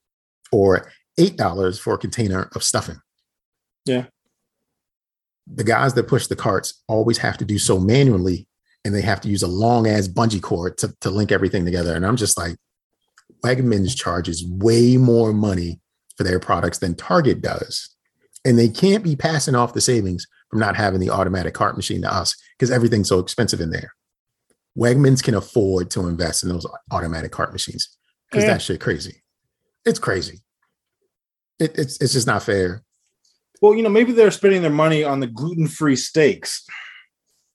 [0.52, 3.00] or $8 for a container of stuffing.
[3.86, 4.06] Yeah.
[5.46, 8.46] The guys that push the carts always have to do so manually
[8.84, 11.94] and they have to use a long ass bungee cord to, to link everything together.
[11.94, 12.56] And I'm just like,
[13.44, 15.80] Wegmans charges way more money
[16.16, 17.88] for their products than Target does.
[18.44, 22.02] And they can't be passing off the savings from not having the automatic cart machine
[22.02, 23.94] to us because everything's so expensive in there.
[24.78, 27.96] Wegmans can afford to invest in those automatic cart machines
[28.30, 28.54] because Yeah.
[28.54, 29.22] that shit crazy.
[29.84, 30.40] It's crazy.
[31.58, 32.82] It, it's it's just not fair.
[33.60, 36.64] Well, you know, maybe they're spending their money on the gluten-free steaks.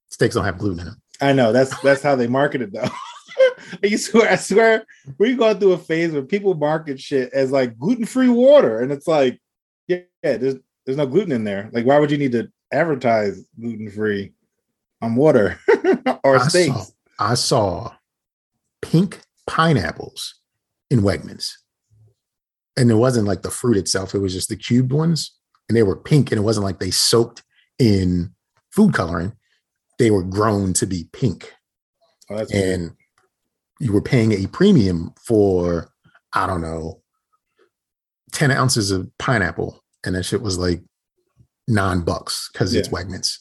[0.10, 1.02] Steaks don't have gluten in them.
[1.22, 2.90] I know that's that's how they market it though.
[3.84, 4.86] I swear, I swear,
[5.18, 9.08] we're going through a phase where people market shit as like gluten-free water, and it's
[9.08, 9.40] like,
[9.88, 11.70] yeah, yeah, there's there's no gluten in there.
[11.74, 14.32] Like, why would you need to advertise gluten-free
[15.02, 15.60] on water
[16.24, 16.76] or I steaks?
[16.76, 16.86] saw,
[17.20, 17.94] I saw
[18.82, 20.36] pink pineapples
[20.90, 21.52] in Wegmans.
[22.78, 25.32] And it wasn't like the fruit itself, it was just the cubed ones.
[25.68, 27.44] And they were pink, and it wasn't like they soaked
[27.80, 28.34] in
[28.72, 29.34] food coloring.
[30.00, 31.54] They were grown to be pink.
[32.30, 32.52] Oh, weird.
[32.52, 32.92] And
[33.80, 35.90] you were paying a premium for,
[36.34, 37.02] I don't know,
[38.34, 39.84] 10 ounces of pineapple.
[40.06, 40.82] And that shit was like
[41.68, 43.00] nine bucks because it's Yeah.
[43.00, 43.40] Wegmans.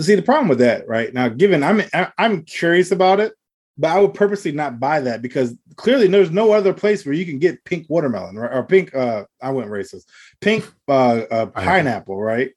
[0.00, 1.82] see the problem with that right now given i'm
[2.18, 3.32] i'm curious about it
[3.78, 7.24] but i would purposely not buy that because clearly there's no other place where you
[7.26, 8.52] can get pink watermelon right?
[8.52, 10.04] or pink uh i went racist
[10.40, 12.52] pink uh, uh pineapple right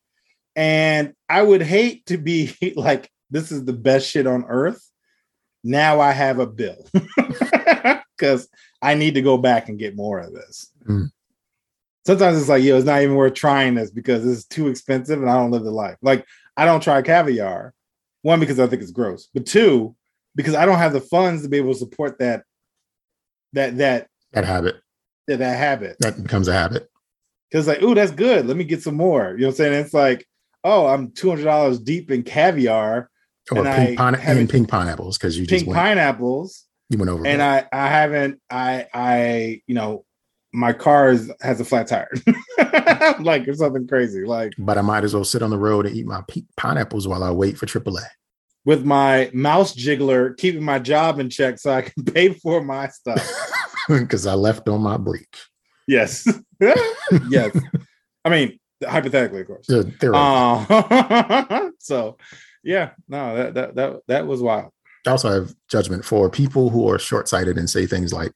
[0.59, 4.83] and i would hate to be like this is the best shit on earth
[5.63, 6.85] now i have a bill
[8.17, 8.47] because
[8.81, 11.11] i need to go back and get more of this Mm.
[12.05, 15.21] sometimes it's like yo it's not even worth trying this because this is too expensive
[15.21, 16.25] and i don't live the life like
[16.57, 17.73] I don't try caviar.
[18.21, 19.95] One, because I think it's gross, but two,
[20.35, 22.43] because I don't have the funds to be able to support that
[23.53, 24.75] that that That habit,
[25.27, 25.95] that, that habit.
[26.01, 26.89] that becomes a habit.
[27.49, 28.45] Because like, ooh, that's good.
[28.45, 29.31] Let me get some more.
[29.35, 29.73] You know what I'm saying?
[29.85, 30.27] It's like,
[30.69, 33.09] oh, I'm two hundred dollars deep in caviar,
[33.51, 37.09] Or And pink, pine- and pink pineapples because you just pink went, pineapples, you went
[37.09, 37.25] over.
[37.25, 40.05] and I I haven't I I you know
[40.51, 42.09] my car is, has a flat tire,
[43.19, 45.95] like or something crazy, like but I might as well sit on the road and
[45.95, 46.23] eat my
[46.57, 48.03] pineapples while I wait for AAA.
[48.65, 52.87] with my mouse jiggler keeping my job in check so I can pay for my
[52.89, 53.21] stuff.
[53.87, 55.27] Because I left on my break.
[55.87, 56.23] Yes.
[57.29, 57.57] yes.
[58.23, 59.65] I mean, hypothetically, of course.
[59.69, 62.17] Yeah, Uh, so,
[62.63, 64.71] yeah, no, that, that that that was wild.
[65.07, 68.31] I also have judgment for people who are short sighted and say things like,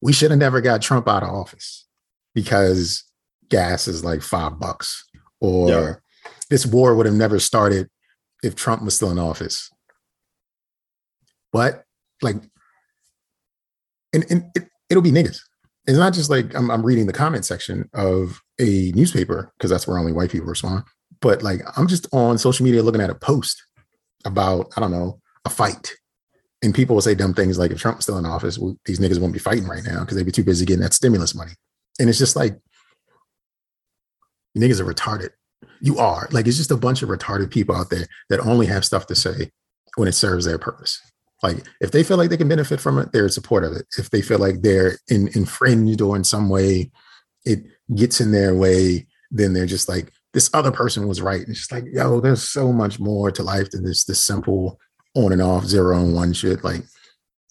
[0.00, 1.86] we should have never got Trump out of office
[2.34, 3.04] because
[3.48, 5.04] gas is like five bucks,
[5.40, 5.94] or Yeah.
[6.50, 7.88] this war would have never started
[8.42, 9.70] if Trump was still in office.
[11.52, 11.84] But
[12.20, 12.36] like,
[14.12, 15.38] and, and it, it'll be niggas.
[15.86, 19.86] It's not just like I'm, I'm reading the comment section of a newspaper because that's
[19.86, 20.84] where only white people respond.
[21.20, 23.62] But like, I'm just on social media looking at a post
[24.24, 25.92] about, I don't know, a fight.
[26.62, 29.00] And people will say dumb things like, if Trump was still in office, well, these
[29.00, 31.52] niggas won't be fighting right now because they'd be too busy getting that stimulus money.
[31.98, 32.56] And it's just like,
[34.56, 35.30] niggas are retarded.
[35.80, 36.28] You are.
[36.30, 39.16] Like, it's just a bunch of retarded people out there that only have stuff to
[39.16, 39.50] say
[39.96, 41.00] when it serves their purpose.
[41.42, 43.86] Like, if they feel like they can benefit from it, they're in support of it.
[43.98, 46.90] If they feel like they're in, infringed or in some way
[47.44, 51.40] it gets in their way, then they're just like, this other person was right.
[51.40, 54.78] And it's just like, yo, there's so much more to life than this this simple
[55.14, 56.64] on and off zero and one shit.
[56.64, 56.82] Like,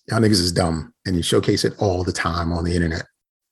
[0.10, 3.06] y'all niggas is dumb, and you showcase it all the time on the internet.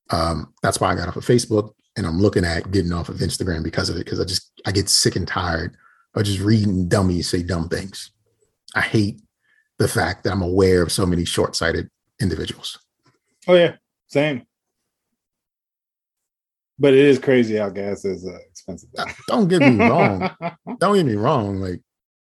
[0.10, 3.18] Um, that's why I got off of Facebook, and I'm looking at getting off of
[3.18, 4.06] Instagram because of it.
[4.06, 5.76] Because I just I get sick and tired
[6.16, 8.12] of just reading dummies say dumb things.
[8.74, 9.22] I hate
[9.80, 11.90] the fact that I'm aware of so many short sighted
[12.22, 12.78] individuals.
[13.48, 13.76] Oh yeah,
[14.08, 14.46] same.
[16.78, 18.90] But it is crazy how gas is uh, expensive.
[19.28, 20.30] Don't get me wrong.
[20.80, 21.60] Don't get me wrong.
[21.60, 21.82] Like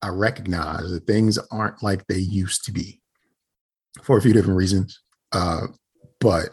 [0.01, 3.01] I recognize that things aren't like they used to be
[4.03, 5.01] for a few different reasons.
[5.33, 5.67] Uh,
[6.21, 6.51] but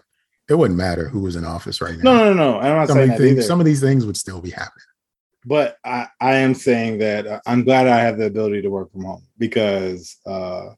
[0.50, 2.12] it wouldn't matter who was in office right now.
[2.12, 2.60] no, no, no.
[2.60, 3.42] I'm not some, saying things, either.
[3.44, 4.86] some of these things would still be happening.
[5.46, 8.92] but I, I am saying that uh, I'm glad I have the ability to work
[8.92, 10.70] from home because uh,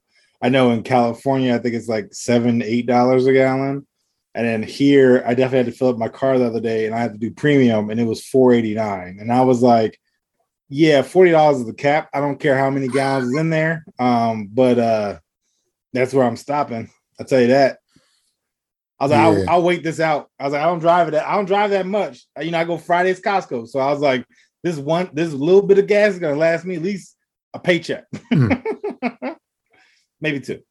[0.41, 3.87] I know in California, I think it's like seven, eight dollars a gallon.
[4.35, 6.93] And then here, I definitely had to fill up my car the other day and
[6.93, 9.17] I had to do premium and it was 489.
[9.19, 9.99] And I was like,
[10.69, 12.09] yeah, $40 is the cap.
[12.13, 13.83] I don't care how many gallons is in there.
[13.97, 15.19] Um, but uh,
[15.91, 16.89] that's where I'm stopping.
[17.19, 17.79] I'll tell you that.
[18.99, 19.27] I was like, Yeah.
[19.27, 20.29] I'll, I'll wait this out.
[20.39, 21.15] I was like, I don't drive it.
[21.15, 22.27] I don't drive that much.
[22.39, 23.67] You know, I go Fridays Costco.
[23.67, 24.23] So I was like,
[24.63, 27.15] this one, this little bit of gas is gonna last me at least
[27.53, 28.05] a paycheck,
[30.21, 30.61] maybe two.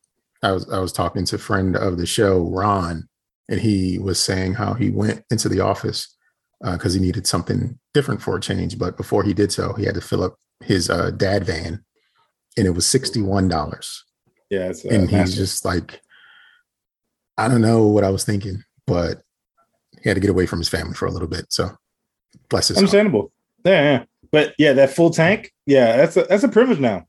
[0.42, 3.08] I was I was talking to a friend of the show, Ron,
[3.48, 6.14] and he was saying how he went into the office
[6.62, 8.78] because he needed something different for a change.
[8.78, 11.84] But before he did so, he had to fill up his uh, dad van,
[12.56, 14.04] and it was sixty one dollars.
[14.50, 16.00] Yeah, it's uh, and he's just like,
[17.36, 19.22] I don't know what I was thinking, but
[20.02, 21.46] he had to get away from his family for a little bit.
[21.50, 21.70] So
[22.48, 22.82] bless his heart.
[22.82, 23.32] understandable.
[23.64, 25.52] Yeah, yeah, but yeah, that full tank.
[25.66, 27.06] Yeah, that's a that's a privilege now.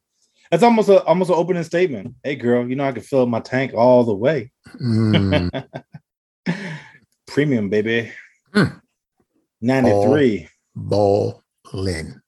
[0.51, 2.15] That's almost a almost an opening statement.
[2.23, 4.51] Hey, girl, you know I can fill up my tank all the way.
[4.81, 5.67] Mm,
[7.27, 8.11] Premium, baby.
[8.53, 8.77] Hmm.
[9.61, 10.47] Ninety three.
[10.75, 12.21] ball Lynn.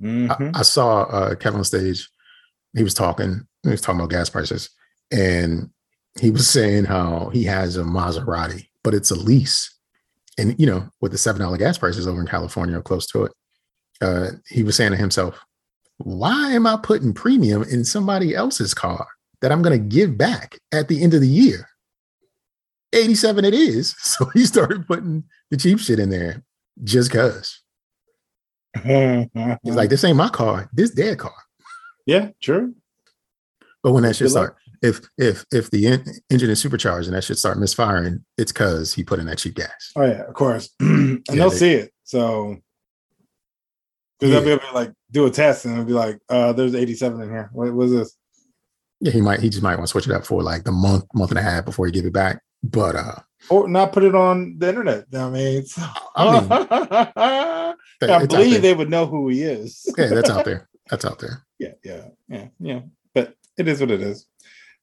[0.00, 0.54] Mhm.
[0.54, 2.08] I, I saw uh, Kevin on stage.
[2.76, 3.46] He was talking.
[3.62, 4.70] He was talking about gas prices,
[5.10, 5.70] and
[6.20, 9.74] he was saying how he has a Maserati, but it's a lease.
[10.38, 13.24] And you know, with the seven dollar gas prices over in California or close to
[13.24, 13.32] it,
[14.00, 15.38] uh, he was saying to himself,
[15.98, 19.06] "Why am I putting premium in somebody else's car
[19.40, 21.68] that I'm going to give back at the end of the year?"
[22.94, 23.94] 87 it is.
[23.98, 26.42] So he started putting the cheap shit in there
[26.84, 27.60] just because.
[28.84, 31.34] He's like, this ain't my car, this their car.
[32.06, 32.74] yeah, true.
[33.82, 37.24] But when that shit start, if if if the en- engine is supercharged and that
[37.24, 39.92] shit start misfiring, it's because he put in that cheap gas.
[39.96, 40.70] Oh yeah, of course.
[40.80, 41.92] and Yeah, they'll they- see it.
[42.04, 42.56] So
[44.18, 46.74] because they'll be able to like do a test and it'll be like, uh, there's
[46.74, 47.50] 87 in here.
[47.52, 48.16] What was this?
[49.00, 51.04] Yeah, he might he just might want to switch it up for like the month
[51.14, 52.42] month and a half before he give it back.
[52.64, 53.14] But uh,
[53.50, 55.04] Or not put it on the internet.
[55.14, 55.78] I mean, it's-
[56.16, 56.48] I mean,
[57.16, 59.86] I that- believe they would know who he is.
[59.96, 60.68] yeah, that's out there.
[60.90, 61.44] That's out there.
[61.58, 62.80] yeah, yeah, yeah, yeah.
[63.14, 64.24] But it is what it is.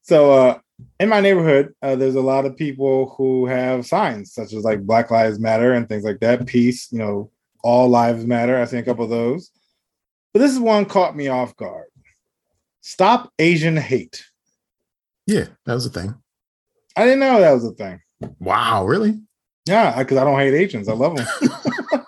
[0.03, 0.59] So uh
[0.99, 4.81] in my neighborhood, uh, there's a lot of people who have signs such as like
[4.85, 6.45] Black Lives Matter and things like that.
[6.45, 7.31] Peace, you know,
[7.65, 8.57] all lives matter.
[8.61, 9.49] I see a couple of those.
[10.33, 11.87] But this is one caught me off guard.
[12.81, 14.23] Stop Asian hate.
[15.25, 16.13] Yeah, that was a thing.
[16.95, 17.99] I didn't know that was a thing.
[18.39, 19.19] Wow, really?
[19.65, 20.87] Yeah, because I don't hate Asians.
[20.87, 21.27] I love them.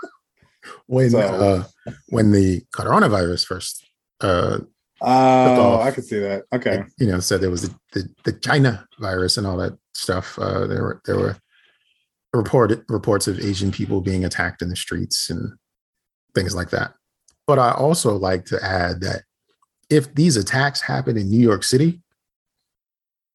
[0.90, 1.64] When So- uh,
[2.10, 3.86] when the coronavirus first
[4.22, 4.60] uh
[5.02, 5.80] Oh.
[5.82, 6.44] I could see that.
[6.54, 6.84] Okay.
[6.98, 10.40] you know, said there was the, the, the China virus and all that stuff.
[10.40, 11.38] Uh, there were there were
[12.38, 15.52] reported reports of Asian people being attacked in the streets and
[16.36, 16.94] things like that.
[17.46, 19.24] But I also like to add that
[19.90, 22.02] if these attacks happen in New York City,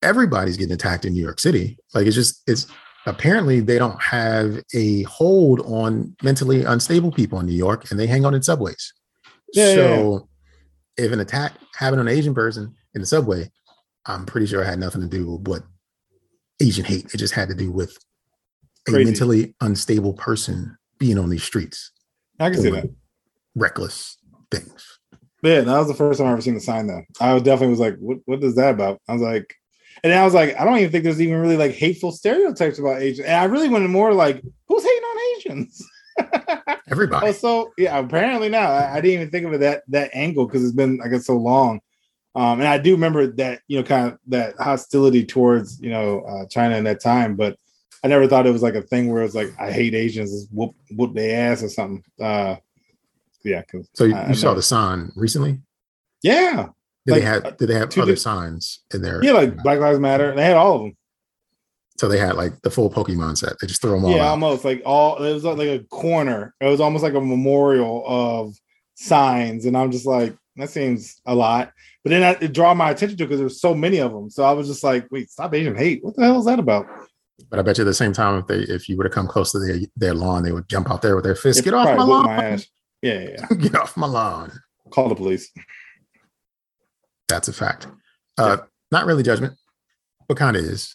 [0.03, 1.79] everybody's getting attacked in New York City.
[1.95, 2.67] Like it's just it's
[3.07, 8.07] apparently they don't have a hold on mentally unstable people in New York and they
[8.07, 8.93] hang on in subways.
[9.53, 10.29] Yeah, yeah, so
[10.97, 13.51] if an attack happened on an Asian person in the subway,
[14.07, 15.62] I'm pretty sure it had nothing to do with what
[16.61, 17.12] Asian hate.
[17.12, 17.97] It just had to do with
[18.88, 21.92] a mentally unstable person being on these streets,
[22.38, 22.90] I can see that.
[23.55, 24.18] reckless
[24.51, 24.99] things.
[25.42, 27.03] Yeah, that was the first time I ever seen the sign though.
[27.21, 29.01] I definitely was like, what what is that about?
[29.09, 29.55] I was like,
[30.05, 33.03] and I was like, I don't even think there's even really like hateful stereotypes about
[33.03, 33.27] Asians.
[33.27, 35.88] And I really wanted more like, who's hating on Asians?
[36.90, 37.29] Everybody.
[37.29, 40.47] oh, so yeah, apparently now I, I didn't even think of it that that angle
[40.47, 41.81] because it's been I guess so long.
[42.35, 46.21] Um, and I do remember that you know kind of that hostility towards you know
[46.21, 47.57] uh, China in that time, but
[48.05, 50.49] I never thought it was like a thing where it's like I hate Asians, just
[50.53, 52.03] whoop whoop their ass or something.
[52.21, 52.57] Uh,
[53.45, 53.62] yeah,
[53.95, 55.61] so you, I- I saw never- the sign recently?
[56.23, 56.69] yeah,
[57.07, 59.23] Did Like, they have did they have other di- signs in there?
[59.25, 60.35] yeah, like Black Lives Matter.
[60.35, 60.97] They had all of them.
[61.97, 63.55] so they had like the full Pokemon set.
[63.61, 64.31] They just threw them all yeah, out.
[64.31, 65.23] almost like all.
[65.23, 66.55] It was like a corner.
[66.61, 68.55] It was almost like a memorial of
[68.95, 71.73] signs, and I'm just like, that seems a lot.
[72.05, 74.29] But then I, it draw my attention to because there's so many of them.
[74.31, 76.03] So I was just like, wait, stop Asian hate.
[76.05, 76.87] What the hell is that about?
[77.51, 79.27] But I bet you at the same time, if they if you were to come
[79.27, 81.62] close to their their lawn, they would jump out there with their fists.
[81.62, 82.27] Get off my lawn!
[82.27, 82.62] my.
[83.03, 83.57] Yeah, yeah, yeah.
[83.59, 84.53] Get off my lawn!
[84.90, 85.51] Call the police.
[87.29, 87.87] That's a fact.
[88.37, 88.59] Uh,
[88.90, 89.55] Not really judgment,
[90.29, 90.95] but kind of is.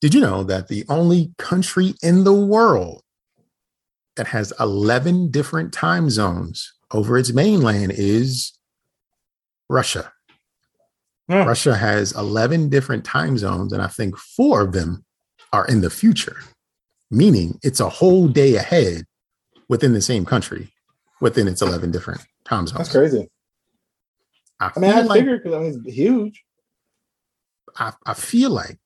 [0.00, 3.02] Did you know that the only country in the world
[4.16, 8.52] that has 11 different time zones over its mainland is
[9.70, 10.12] Russia?
[11.30, 11.46] Huh.
[11.46, 15.05] Russia has 11 different time zones, and I think four of them
[15.56, 16.36] are in the future.
[17.10, 19.04] meaning it's a whole day ahead
[19.68, 20.72] within the same country,
[21.20, 22.78] within its 11 different time zones.
[22.78, 23.28] That's crazy.
[24.60, 26.42] I, I mean, I like, figured because I mean, it's huge.
[27.78, 28.78] I, I feel like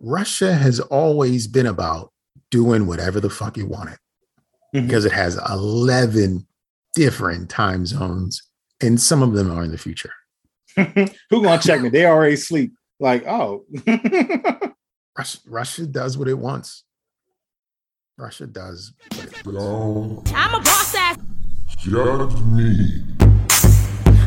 [0.00, 2.12] Russia has always been about
[2.50, 3.98] doing whatever the fuck it wanted
[4.74, 4.86] Mhm.
[4.86, 6.46] because it has 11
[6.94, 8.42] different time zones
[8.82, 10.12] and some of them are in the future.
[10.76, 11.88] Who gonna check me?
[11.88, 12.72] They already sleep.
[12.98, 13.64] Like, oh,
[15.16, 16.84] Russia, Russia does what it wants.
[18.18, 18.92] Russia does.
[19.14, 21.16] What it, Don't I'm a boss ass.
[21.78, 23.02] judge me.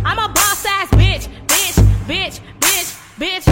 [0.03, 1.27] I'm a boss ass bitch.
[1.47, 3.43] Bitch, bitch, bitch, bitch.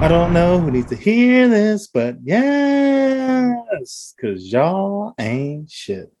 [0.00, 6.12] I don't know who needs to hear this, but yes, because y'all ain't shit.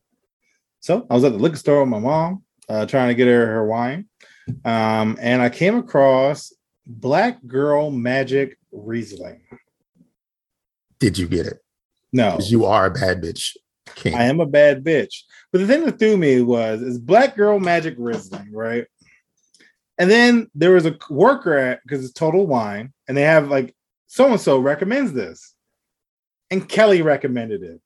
[0.80, 3.46] So I was at the liquor store with my mom, uh, trying to get her
[3.46, 4.08] her wine.
[4.64, 6.52] Um, and I came across
[6.88, 9.42] Black Girl Magic Riesling.
[10.98, 11.58] did you get it?
[12.12, 13.54] No, you are a bad bitch
[13.94, 14.14] king.
[14.14, 15.22] I am a bad bitch.
[15.52, 18.86] But the thing that threw me was is Black Girl Magic Riesling, right?
[19.98, 23.74] And then there was a worker at because it's Total Wine, and they have like
[24.06, 25.54] so and so recommends this,
[26.50, 27.80] and Kelly recommended it.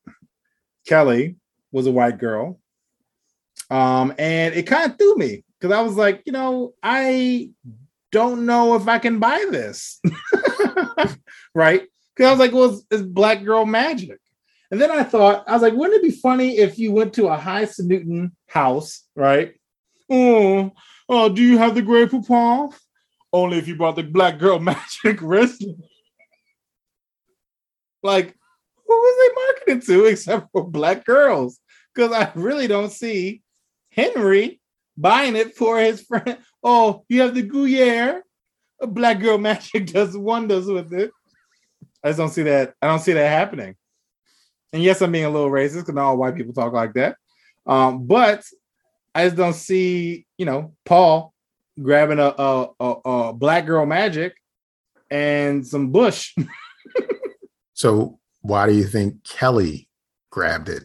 [0.87, 1.37] Kelly
[1.71, 2.61] was a white girl,
[3.71, 7.51] um, and it kind of threw me because I was like, you know, I
[8.13, 10.01] don't know if I can buy this,
[11.55, 11.83] right?
[12.15, 14.19] Because I was like, well, it's, Black Girl Magic.
[14.71, 17.29] And then I thought, I was like, wouldn't it be funny if you went to
[17.29, 19.55] a high Newton house, right?
[20.09, 20.73] Oh,
[21.09, 22.75] oh, do you have the Grey Poupon?
[23.33, 25.83] Only if you brought the Black Girl Magic Riesling.
[28.03, 28.35] Like,
[28.87, 31.59] who was they marketing to except for black girls?
[31.95, 33.43] Because I really don't see
[33.91, 34.62] Henry
[34.97, 36.39] buying it for his friend.
[36.63, 38.23] Oh, you have the Gruyere.
[38.81, 41.11] A Black Girl Magic does wonders with it.
[42.05, 42.75] I just don't see that.
[42.83, 43.77] I don't see that happening.
[44.73, 47.17] And yes, I'm being a little racist because not all white people talk like that.
[47.67, 48.43] Um, but
[49.15, 51.33] I just don't see, you know, Paul
[51.81, 54.35] grabbing a a, a, a black girl magic
[55.11, 56.35] and some bush.
[57.75, 59.89] so why do you think Kelly
[60.31, 60.85] grabbed it?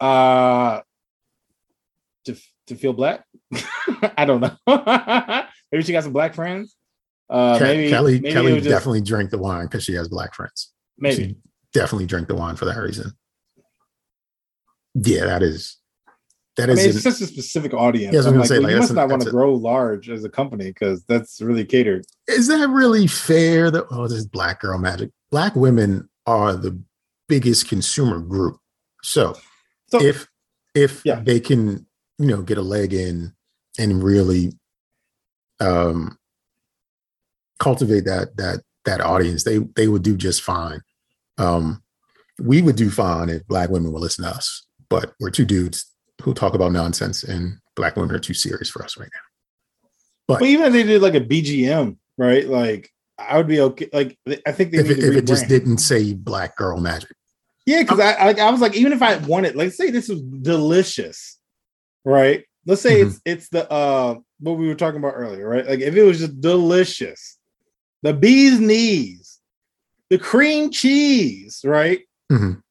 [0.00, 0.80] uh
[2.24, 3.24] to to feel black.
[4.16, 4.56] I don't know.
[5.72, 6.74] maybe she got some black friends.
[7.28, 10.72] Uh maybe Kelly maybe Kelly just- definitely drank the wine because she has black friends.
[10.98, 11.16] maybe.
[11.24, 11.36] She
[11.72, 13.12] definitely drank the wine for that reason.
[14.94, 15.76] Yeah, that is
[16.56, 18.14] that I is mean, it's an- such a specific audience.
[18.14, 19.30] Yeah, I was I'm gonna like, say, well, like, you must an- not want to
[19.30, 22.04] grow large as a company because that's really catered.
[22.28, 26.80] is that really fair that oh this is black girl magic black women are the
[27.28, 28.56] biggest consumer group
[29.02, 29.36] so,
[29.90, 30.26] So if
[30.74, 31.20] if Yeah.
[31.20, 31.85] they can
[32.18, 33.32] you know get a leg in
[33.78, 34.52] and really
[35.60, 36.16] um
[37.58, 40.80] cultivate that that that audience they they would do just fine
[41.38, 41.82] um
[42.38, 45.90] we would do fine if black women would listen to us but we're two dudes
[46.22, 49.20] who talk about nonsense and black women are too serious for us right now
[50.28, 52.48] But even if they did like a BGM, right?
[52.48, 53.88] Like I would be okay.
[53.92, 57.12] Like I think they if it, if it just didn't say black girl magic
[57.64, 60.20] Yeah, because I like I was like, even if I wanted, like, say this was
[60.20, 61.35] delicious,
[62.06, 62.44] right?
[62.64, 63.08] Let's say Mm-hmm.
[63.08, 65.66] it's it's the uh what we were talking about earlier, right?
[65.66, 67.38] Like if it was just delicious,
[68.02, 69.38] the bee's knees,
[70.10, 72.00] the cream cheese, right?
[72.32, 72.62] Mhm.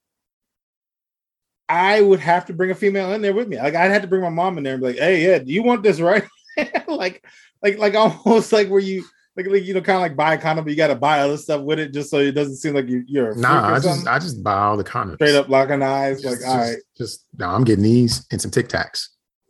[1.68, 3.58] I would have to bring a female in there with me.
[3.58, 5.52] Like I'd have to bring my mom in there and be like, "Hey, yeah, do
[5.52, 6.24] you want this, right?"
[6.88, 7.26] like,
[7.64, 9.04] like, like almost like where you
[9.36, 11.20] like, like you know, kind of like buy a condom, but you got to buy
[11.22, 13.80] other stuff with it just so it doesn't seem like you, you're a Nah, I
[13.80, 13.90] something.
[14.06, 15.16] just I just buy all the condoms.
[15.16, 16.22] straight up locking eyes.
[16.22, 19.08] Just, like, all just, right, just no, I'm getting these and some Tic Tacs.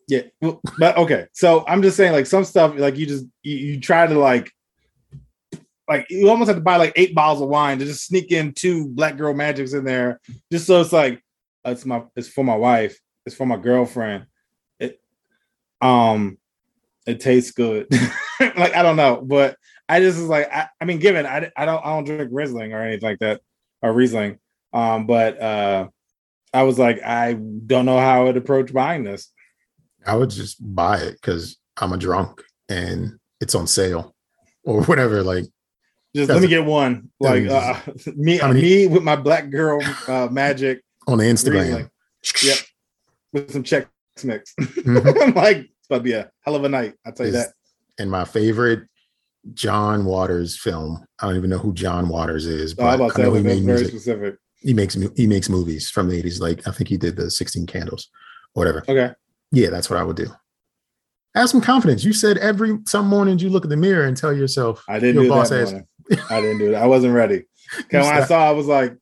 [0.07, 0.21] Yeah.
[0.79, 4.07] But okay, so I'm just saying, like some stuff, like you just you, you try
[4.07, 4.51] to like.
[5.87, 8.53] Like you almost have to buy like eight bottles of wine to just sneak in
[8.53, 10.19] two black girl magics in there,
[10.51, 11.21] just so it's like
[11.63, 14.25] uh, it's my it's for my wife, it's for my girlfriend.
[14.79, 14.99] It
[15.81, 16.39] um
[17.05, 17.87] it tastes good.
[18.39, 19.57] like I don't know, but
[19.87, 22.73] I just was like I, I mean, given I, I don't I don't drink Riesling
[22.73, 23.41] or anything like that
[23.83, 24.39] or Riesling,
[24.73, 25.87] um, but uh
[26.51, 29.31] I was like I don't know how I would approach buying this.
[30.05, 34.15] I would just buy it because I'm a drunk and it's on sale
[34.63, 35.23] or whatever.
[35.23, 35.45] Like
[36.15, 37.09] Just let me get one.
[37.19, 37.79] Like uh,
[38.15, 41.63] me, many- me with my black girl uh, magic on the Instagram.
[41.65, 41.89] Riesling.
[42.43, 42.57] Yep.
[43.33, 43.87] with some Chex
[44.23, 44.53] Mix.
[44.61, 45.21] Mhm.
[45.21, 46.93] I'm like it's about to be a hell of a night.
[47.05, 47.53] I'll tell you Is- that.
[47.97, 48.87] And my favorite
[49.53, 51.05] John Waters film.
[51.19, 53.63] I don't even know who John Waters is, Oh, but about I know he made
[53.63, 53.89] very music.
[53.89, 54.35] specific.
[54.59, 56.41] He makes he makes movies from the 80s.
[56.41, 58.09] Like I think he did the 16 Candles,
[58.55, 58.79] or whatever.
[58.89, 59.13] Okay.
[59.51, 60.27] Yeah, that's what I would do.
[61.35, 62.03] Have some confidence.
[62.03, 65.15] You said every some mornings you look at the mirror and tell yourself I didn't
[65.15, 65.73] Your do boss that.
[66.09, 66.21] ass-.
[66.29, 66.75] I didn't do it.
[66.75, 67.45] I wasn't ready.
[67.89, 68.95] When I saw, I was like,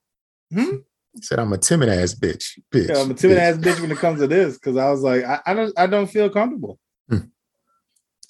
[0.52, 0.78] hmm?
[1.14, 2.58] He said, I'm a timid ass bitch.
[2.74, 2.90] Bitch.
[2.90, 3.42] Yeah, I'm a timid bitch.
[3.42, 5.86] ass bitch when it comes to this because I was like, I, I don't, I
[5.86, 6.80] don't feel comfortable.
[7.10, 7.18] Hmm.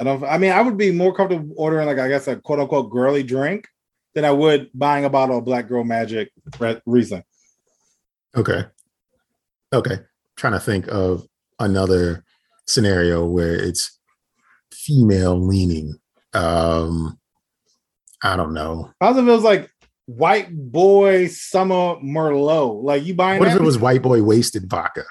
[0.01, 0.23] I don't.
[0.23, 3.23] I mean, I would be more comfortable ordering like I guess a quote unquote girly
[3.23, 3.67] drink
[4.15, 6.81] than I would buying a bottle of Black Girl Magic re-.
[8.35, 8.65] Okay.
[9.71, 9.99] Okay.
[10.35, 11.27] Trying to think of
[11.63, 12.23] another
[12.67, 13.99] scenario where it's
[14.71, 15.95] female leaning.
[16.33, 17.19] Um,
[18.23, 18.91] I don't know.
[19.01, 19.69] If it was like
[20.05, 22.83] white boy summer Merlot?
[22.83, 25.03] Like you buying What if it was white boy wasted vodka?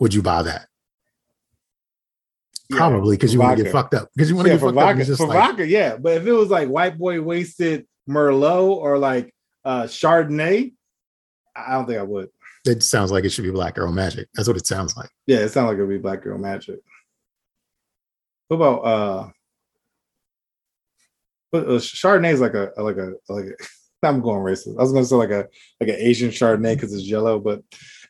[0.00, 0.68] Would you buy that?
[2.70, 4.08] Yeah, Probably because you want to get fucked up.
[4.14, 4.84] Because you want to Yeah, get fucked up.
[4.84, 5.96] vodka, just for like, vodka, yeah.
[5.96, 9.34] But if it was like white boy wasted Merlot or like
[9.64, 10.72] uh Chardonnay,
[11.54, 12.30] I don't think I would.
[12.64, 14.28] It sounds like it should be black girl magic.
[14.34, 15.10] That's what it sounds like.
[15.26, 16.78] Yeah, it sounds like it'd be Black Girl Magic.
[18.48, 19.28] What about uh?
[21.50, 23.52] But uh, Chardonnay is like a like a like a.
[24.04, 24.76] I'm going racist.
[24.78, 25.46] I was gonna say like a
[25.80, 27.62] like an Asian Chardonnay because it's yellow, but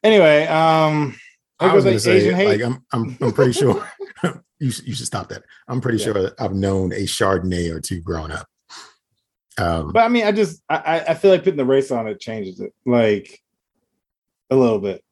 [0.03, 1.14] anyway, um,
[1.61, 2.48] I like was going to say, Asian hate.
[2.48, 3.86] like, I'm, I'm, I'm pretty sure
[4.59, 5.42] you, should- you should stop that.
[5.68, 6.05] I'm pretty Yeah.
[6.05, 8.46] sure I've known a Chardonnay or two growing up.
[9.59, 12.07] Um, but I mean, I just I I- I feel like putting the race on
[12.09, 13.41] it changes it like
[14.53, 15.03] a little bit.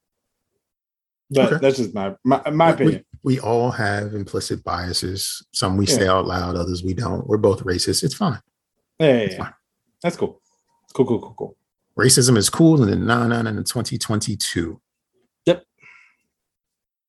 [1.31, 1.59] But Okay.
[1.61, 3.05] that's just my my, my opinion.
[3.23, 5.47] We, we all have implicit biases.
[5.53, 5.95] Some we Yeah.
[5.95, 7.27] say out loud, others we don't.
[7.27, 8.03] We're both racist.
[8.03, 8.41] It's fine.
[8.99, 9.37] Yeah, yeah, yeah.
[9.39, 9.55] fine.
[10.03, 10.41] that's cool.
[10.93, 11.57] Cool, cool, cool, cool.
[11.99, 14.81] Racism is cool in the 99 and the 2022.
[15.47, 15.65] Yep.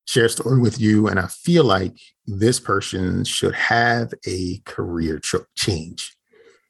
[0.08, 5.20] Share a story with you, and I feel like this person should have a career
[5.20, 6.16] ch- change.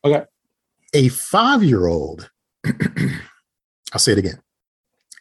[0.05, 0.23] Okay.
[0.93, 2.29] A five year old,
[2.65, 4.41] I'll say it again.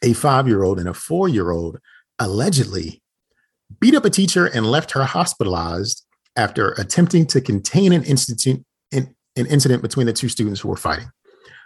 [0.03, 1.79] A five year old and a four year old
[2.19, 3.01] allegedly
[3.79, 9.15] beat up a teacher and left her hospitalized after attempting to contain an incident, an,
[9.35, 11.09] an incident between the two students who were fighting.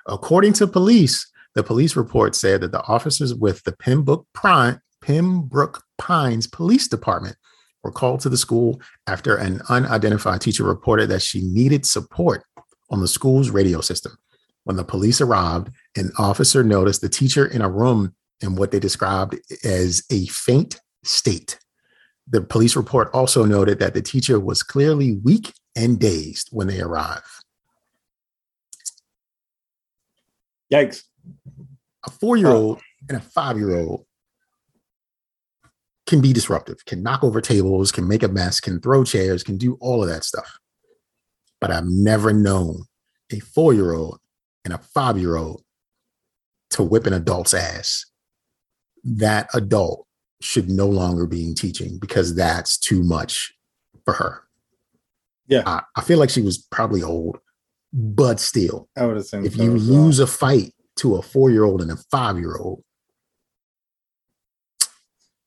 [0.07, 5.83] According to police, the police report said that the officers with the Pembroke, Prime, Pembroke
[5.97, 7.38] Pines Police Department
[7.83, 12.43] were called to the school after an unidentified teacher reported that she needed support
[12.89, 14.17] on the school's radio system.
[14.63, 18.79] When the police arrived, an officer noticed the teacher in a room in what they
[18.79, 21.59] described as a faint state.
[22.27, 26.81] The police report also noted that the teacher was clearly weak and dazed when they
[26.81, 27.25] arrived.
[30.73, 31.03] Yikes!
[32.05, 32.81] a four year old oh.
[33.09, 34.05] and a five year old
[36.05, 39.57] can be disruptive, can knock over tables, can make a mess, can throw chairs, can
[39.57, 40.59] do all of that stuff.
[41.59, 42.83] But I've never known
[43.31, 44.19] a four year old
[44.63, 45.63] and a five year old
[46.71, 48.05] to whip an adult's ass.
[49.05, 50.05] That adult
[50.41, 53.53] should no longer be in teaching because that's too much
[54.03, 54.41] for her.
[55.47, 55.63] Yeah.
[55.65, 57.37] I, I feel like she was probably old,
[57.93, 60.01] but still, I would assume if so you as well.
[60.01, 62.83] lose a fight to a four year old and a five year old,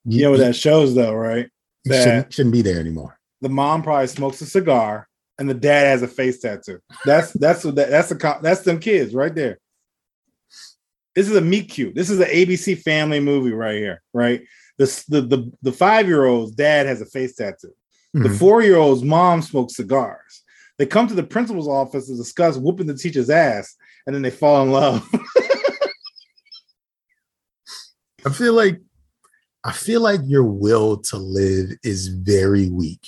[0.05, 1.49] you know what that shows though, right?
[1.85, 3.19] that- shouldn't, shouldn't be there anymore.
[3.41, 6.79] the mom probably smokes a cigar and the dad has a face tattoo.
[7.05, 9.59] That's that's what that, that's the that's them kids right there.
[11.15, 11.95] This is a meet cute.
[11.95, 14.43] This is an ABC family movie right here, right?
[14.79, 17.73] This the the the five year old's dad has a face tattoo.
[18.15, 18.39] The Mhm.
[18.39, 20.43] four year old's mom smokes cigars.
[20.79, 23.75] They come to the principal's office to discuss whooping the teacher's ass,
[24.07, 25.07] and then they fall in love.
[28.27, 28.81] I feel like
[29.65, 33.07] I feel like your will to live is very weak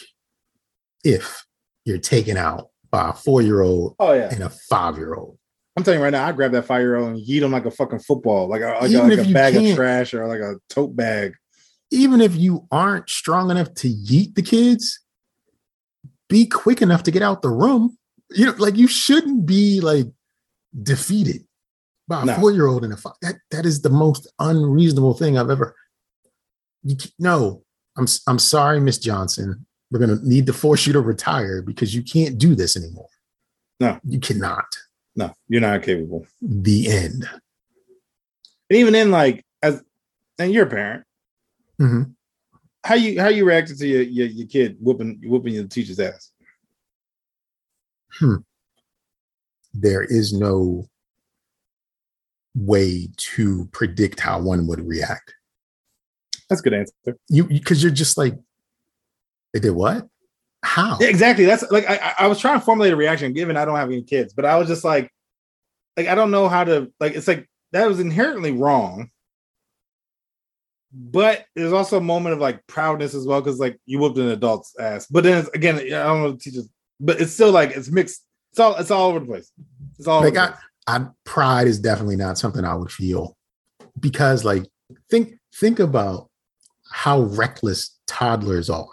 [1.05, 1.45] if
[1.85, 5.39] you're taken out by a four year old oh yeah, and a five year old.
[5.81, 7.65] I'm telling you right now, I grab that five year old and yeet him like
[7.65, 10.57] a fucking football, like a, like a, like a bag of trash or like a
[10.69, 11.35] tote bag.
[11.91, 15.01] Even if you aren't strong enough to yeet the kids,
[16.29, 17.97] be quick enough to get out the room.
[18.31, 20.07] You know, like you shouldn't be like
[20.83, 21.45] defeated
[22.07, 22.35] by a No.
[22.35, 23.15] four year old and a five.
[23.23, 25.75] That that is the most unreasonable thing I've ever.
[26.83, 27.65] You, no,
[27.97, 29.67] I'm I'm sorry, Miss Johnson.
[29.91, 33.09] We're gonna need to force you to retire because you can't do this anymore.
[33.81, 33.99] No.
[34.05, 34.67] you cannot.
[35.17, 36.27] No, you're not capable.
[36.41, 37.29] The end.
[38.69, 39.83] And even in like as
[40.39, 41.05] and you're a parent,
[41.81, 42.15] Mhm.
[42.85, 46.31] how you how you reacted to your your, your kid whooping whooping your teacher's ass?
[48.13, 48.37] Hmm.
[49.75, 50.89] There is no
[52.55, 55.35] way to predict how one would react.
[56.49, 57.19] That's a good answer.
[57.29, 58.35] You because you're just like,
[59.53, 60.09] they did what?
[60.63, 60.99] How?
[61.01, 61.45] Yeah, exactly.
[61.47, 64.03] That's like I, I- was trying to formulate a reaction given I don't have any
[64.03, 65.11] kids, but I was just like,
[65.97, 67.15] like I don't know how to like.
[67.15, 69.11] It's like that was inherently wrong,
[70.93, 74.29] but there's also a moment of like proudness as well because like you whooped an
[74.29, 75.07] adult's ass.
[75.07, 78.25] But then it's, again, I don't know teachers, but it's still like it's mixed.
[78.53, 79.51] It's all it's all over the place.
[79.99, 80.57] It's all Like, over
[80.87, 83.37] I, I pride is definitely not something I would feel
[83.99, 84.67] because like
[85.11, 86.29] think think about
[86.91, 88.89] how reckless toddlers are.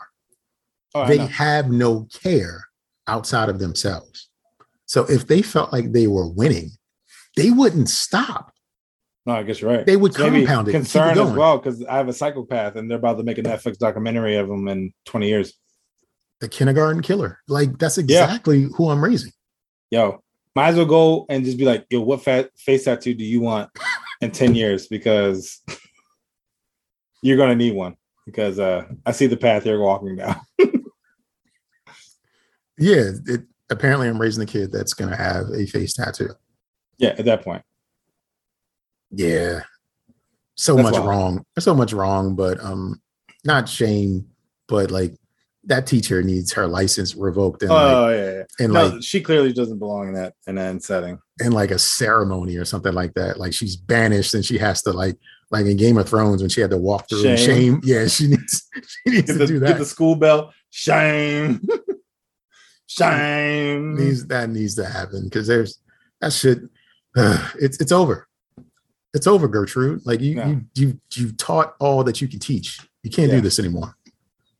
[1.03, 2.65] Oh, they have no care
[3.07, 4.29] outside of themselves.
[4.85, 6.71] So if they felt like they were winning,
[7.35, 8.51] they wouldn't stop.
[9.25, 9.85] No, I guess you're right.
[9.85, 10.75] They would maybe compound it.
[10.75, 13.23] and keep it Concern as well because I have a psychopath and they're about to
[13.23, 15.53] make a Netflix documentary of him in 20 years.
[16.39, 17.39] The kindergarten killer.
[17.49, 18.03] Like that's Yeah.
[18.03, 19.33] exactly who I'm raising.
[19.91, 20.23] Yo,
[20.55, 23.41] might as well go and just be like, yo, what fat face tattoo do you
[23.41, 23.69] want
[24.21, 24.87] in 10 years?
[24.87, 25.61] Because
[27.21, 27.95] you're gonna need one.
[28.25, 30.39] Because uh I see the path you're walking down.
[32.77, 33.11] Yeah.
[33.25, 36.29] It, apparently I'm raising a kid that's gonna have a face tattoo.
[36.97, 37.63] yeah, at that point.
[39.11, 39.61] Yeah.
[40.55, 41.07] So That's much wild.
[41.07, 41.45] wrong.
[41.55, 43.01] There's so much wrong, but um
[43.45, 44.25] not shame,
[44.67, 45.15] but like
[45.65, 48.43] that teacher needs her license revoked and like Oh yeah, yeah.
[48.59, 51.19] and No, like she clearly doesn't belong in that in that setting.
[51.41, 53.37] in like a ceremony or something like that.
[53.37, 55.17] Like she's banished and she has to like
[55.51, 57.37] like in Game of Thrones when she had to walk through shame.
[57.37, 57.81] Shame.
[57.83, 58.67] Yeah, she needs
[59.05, 60.53] she needs Get to the, do get the school bell.
[60.69, 61.61] Shame.
[62.87, 63.95] Shame.
[63.95, 65.79] needs that needs to happen because there's
[66.21, 66.59] that shit.
[67.15, 68.27] it's it's over.
[69.13, 70.05] It's over, Gertrude.
[70.05, 70.47] Like you Yeah.
[70.47, 72.79] you you you taught all that you can teach.
[73.03, 73.35] You can't Yeah.
[73.35, 73.95] do this anymore.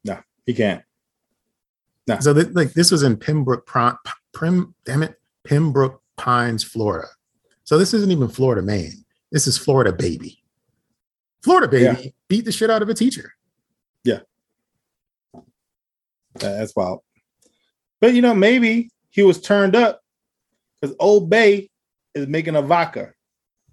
[0.03, 0.84] No, you can't.
[2.07, 2.19] No.
[2.19, 3.97] So th- like this was in Pembroke Prim,
[4.34, 7.07] Prim damn it Pembroke Pines, Florida.
[7.63, 9.05] So this isn't even Florida, Maine.
[9.32, 10.41] This is Florida baby.
[11.43, 12.09] Florida baby Yeah.
[12.28, 13.34] beat the shit out of a teacher.
[14.03, 14.19] Yeah,
[16.34, 17.01] that's wild.
[18.01, 20.01] But you know, maybe he was turned up
[20.81, 21.69] because Old Bay
[22.13, 23.13] is making a vodka.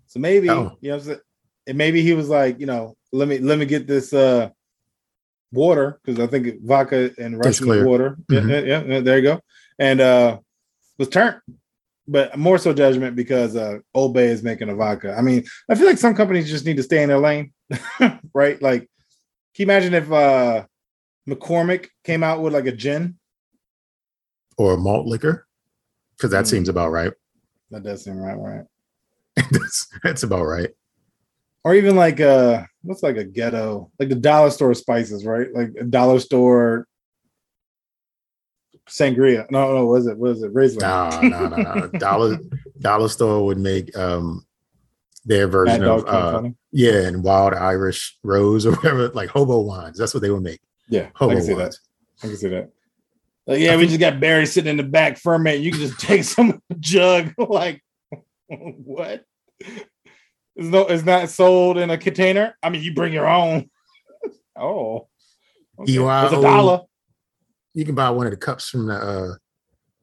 [0.06, 0.76] So maybe Oh.
[0.80, 1.20] you know, I'm saying?
[1.66, 4.50] and maybe he was like, you know, let me let me get this uh
[5.52, 8.16] water because I think vodka and Russian water.
[8.30, 8.48] Mhm.
[8.48, 9.40] Yeah, yeah, yeah, there you go.
[9.78, 10.38] And uh
[10.98, 11.40] was turned,
[12.06, 15.14] but more so judgment because uh Old Bay is making a vodka.
[15.16, 17.52] I mean, I feel like some companies just need to stay in their lane,
[18.34, 18.60] right?
[18.60, 18.88] Like, can
[19.58, 20.66] you imagine if uh
[21.28, 23.18] McCormick came out with like a gin?
[24.57, 25.46] Or malt liquor
[26.16, 26.48] because that Mm.
[26.48, 27.12] seems about right.
[27.70, 28.64] That does seem right, right?
[29.50, 30.70] that's, that's about right.
[31.64, 35.48] Or even like uh what's like a ghetto, like the dollar store spices, right?
[35.55, 36.86] Like a dollar store
[38.88, 39.50] sangria.
[39.50, 40.18] No, no, was it?
[40.18, 40.52] Was it?
[40.52, 40.80] Riesling.
[40.88, 41.88] No, no, no, no.
[41.98, 42.38] Dollar
[42.80, 44.44] Dollar Store would make um
[45.24, 49.98] their version of uh, yeah, and Wild Irish Rose or whatever, like hobo wines.
[49.98, 50.61] That's what they would make.
[50.90, 51.80] Yeah, I Hobo can see wines.
[52.20, 52.26] that.
[52.26, 52.70] I can see that.
[53.47, 55.61] Like, yeah, we just got Barry sitting in the back ferment.
[55.61, 57.32] You can just take some jug.
[57.38, 57.82] like,
[58.49, 59.24] what?
[60.57, 62.57] It's no, it's not sold in a container.
[62.62, 63.70] I mean, you bring your own.
[64.57, 65.09] oh,
[65.78, 65.92] okay.
[65.92, 66.82] You are it's a dollar.
[67.74, 69.34] You can buy one of the cups from the uh,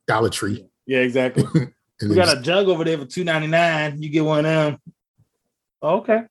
[0.07, 0.67] Dollar Tree.
[0.85, 1.45] Yeah, exactly.
[2.01, 4.01] we got a jug over there for two ninety nine.
[4.01, 4.77] You get one of them.
[5.81, 6.23] Okay.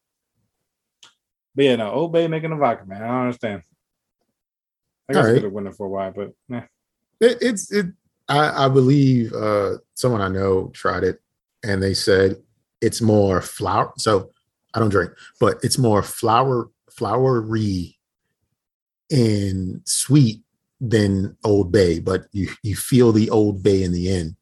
[1.55, 3.03] But yeah, no, Old Bay making a vodka, man.
[3.03, 3.63] I don't understand.
[5.09, 5.35] I guess right.
[5.35, 6.63] could have won it for a while, but nah.
[7.21, 7.87] It, it's it.
[8.29, 11.21] I, I believe uh, someone I know tried it,
[11.62, 12.37] and they said
[12.81, 13.93] it's more flour.
[13.97, 14.31] So
[14.75, 17.99] I don't drink, but it's more flour floury
[19.11, 20.43] and sweet
[20.81, 21.99] than Old Bay.
[21.99, 24.37] But you you feel the Old Bay in the end.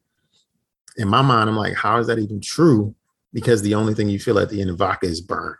[0.97, 2.95] In my mind, I'm like, how is that even true?
[3.33, 5.55] Because the only thing you feel at the end of vodka is burn.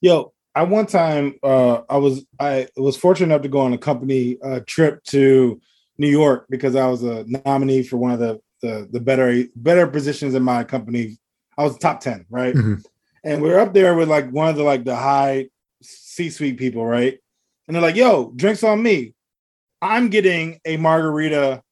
[0.00, 3.78] Yo, I one time uh I was I was fortunate enough to go on a
[3.78, 5.60] company uh trip to
[6.00, 9.86] New York because I was a nominee for one of the the the better better
[9.86, 11.18] positions in my company.
[11.58, 12.54] I was top 10, right?
[12.54, 12.82] Mhm.
[13.22, 15.48] And we are up there with like one of the like the high
[15.82, 17.18] C-suite people, right?
[17.66, 19.14] And they're like, yo, drinks on me.
[19.82, 21.62] I'm getting a margarita,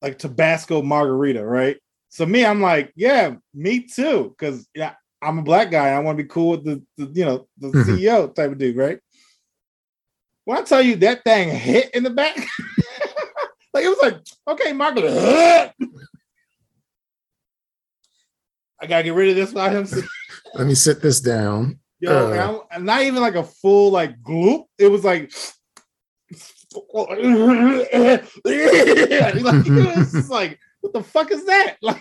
[0.00, 1.76] like Tabasco margarita, right?
[2.10, 4.34] So me, I'm like, yeah, me too.
[4.38, 5.88] Cause yeah, I'm a black guy.
[5.88, 7.84] I want to be cool with the, the you know, the Mhm.
[7.84, 9.00] CEO type of dude, right?
[10.44, 12.36] When I tell you that thing hit in the back,
[13.74, 14.16] like it was like,
[14.48, 15.74] okay, margarita.
[18.80, 19.86] I gotta get rid of this while him
[20.54, 21.78] Let me sit this down.
[22.00, 22.60] Yo, Uh.
[22.70, 24.64] and not even like a full like gloop.
[24.78, 25.32] It was like,
[26.94, 27.18] like
[28.44, 31.76] it was like, what the fuck is that?
[31.82, 31.96] Like,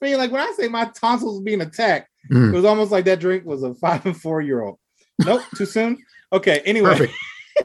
[0.00, 3.04] I mean, like when I say my tonsils being attacked, it Mm, was almost like
[3.06, 4.78] that drink was a five and four year old.
[5.20, 5.98] Nope, too soon.
[6.32, 6.90] Okay, anyway.
[6.90, 7.12] perfect.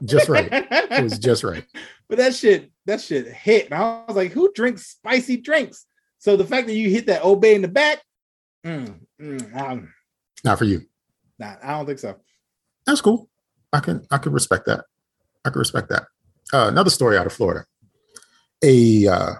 [0.05, 0.47] Just right.
[0.51, 1.65] It was just right.
[2.09, 3.65] But that shit, that shit hit.
[3.65, 5.85] And I was like, who drinks spicy drinks?
[6.19, 8.01] So the fact that you hit that Old Bay in the back,
[8.65, 9.93] mm, mm, um,
[10.43, 10.81] Not for you.
[11.39, 12.15] nah, I don't think so.
[12.85, 13.29] That's cool.
[13.71, 14.85] I can I can respect that.
[15.43, 16.03] I can respect that.
[16.53, 17.65] Uh, another story out of Florida.
[18.63, 19.33] A uh,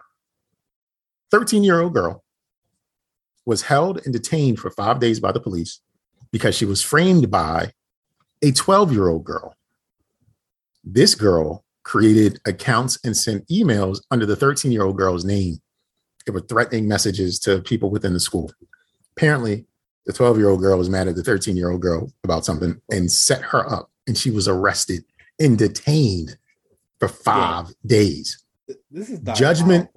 [1.31, 2.23] 13 year old girl
[3.45, 5.79] was held and detained for five days by the police
[6.31, 7.71] because she was framed by
[8.41, 9.55] a 12 year old girl.
[10.83, 15.61] This girl created accounts and sent emails under the 13 year old girl's name.
[16.25, 18.51] They were threatening messages to people within the school.
[19.15, 19.65] Apparently,
[20.05, 22.81] the 12 year old girl was mad at the 13 year old girl about something
[22.89, 25.03] and set her up, and she was arrested
[25.39, 26.37] and detained
[26.99, 28.43] for five days.
[28.89, 29.89] This is Judgment.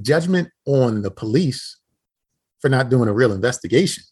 [0.00, 1.76] Judgment on the police
[2.60, 4.02] for not doing a real investigation,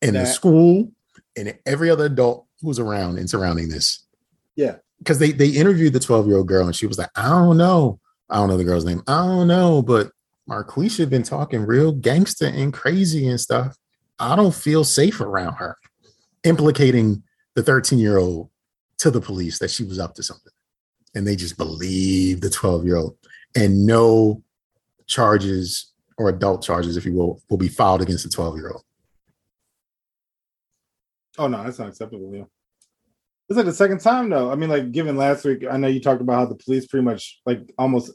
[0.00, 0.90] and the school
[1.36, 4.06] and every other adult who was around and surrounding this.
[4.54, 4.76] Yeah.
[4.98, 7.56] Because they they interviewed the 12 year old girl and she was like, I don't
[7.56, 8.00] know.
[8.28, 9.02] I don't know the girl's name.
[9.06, 10.10] I don't know, but
[10.48, 13.76] Marquisha been talking real gangster and crazy and stuff.
[14.18, 15.76] I don't feel safe around her,
[16.44, 17.22] implicating
[17.54, 18.50] the 13 year old
[18.98, 20.52] to the police that she was up to something.
[21.14, 23.16] And they just believe the 12 year old,
[23.54, 24.42] and no
[25.06, 28.82] charges or adult charges, if you will, will be filed against the 12 year old.
[31.38, 32.34] Oh no, that's not acceptable.
[32.34, 32.44] Yeah.
[33.48, 34.50] It's like the second time though.
[34.50, 37.04] I mean, like given last week, I know you talked about how the police pretty
[37.04, 38.12] much like almost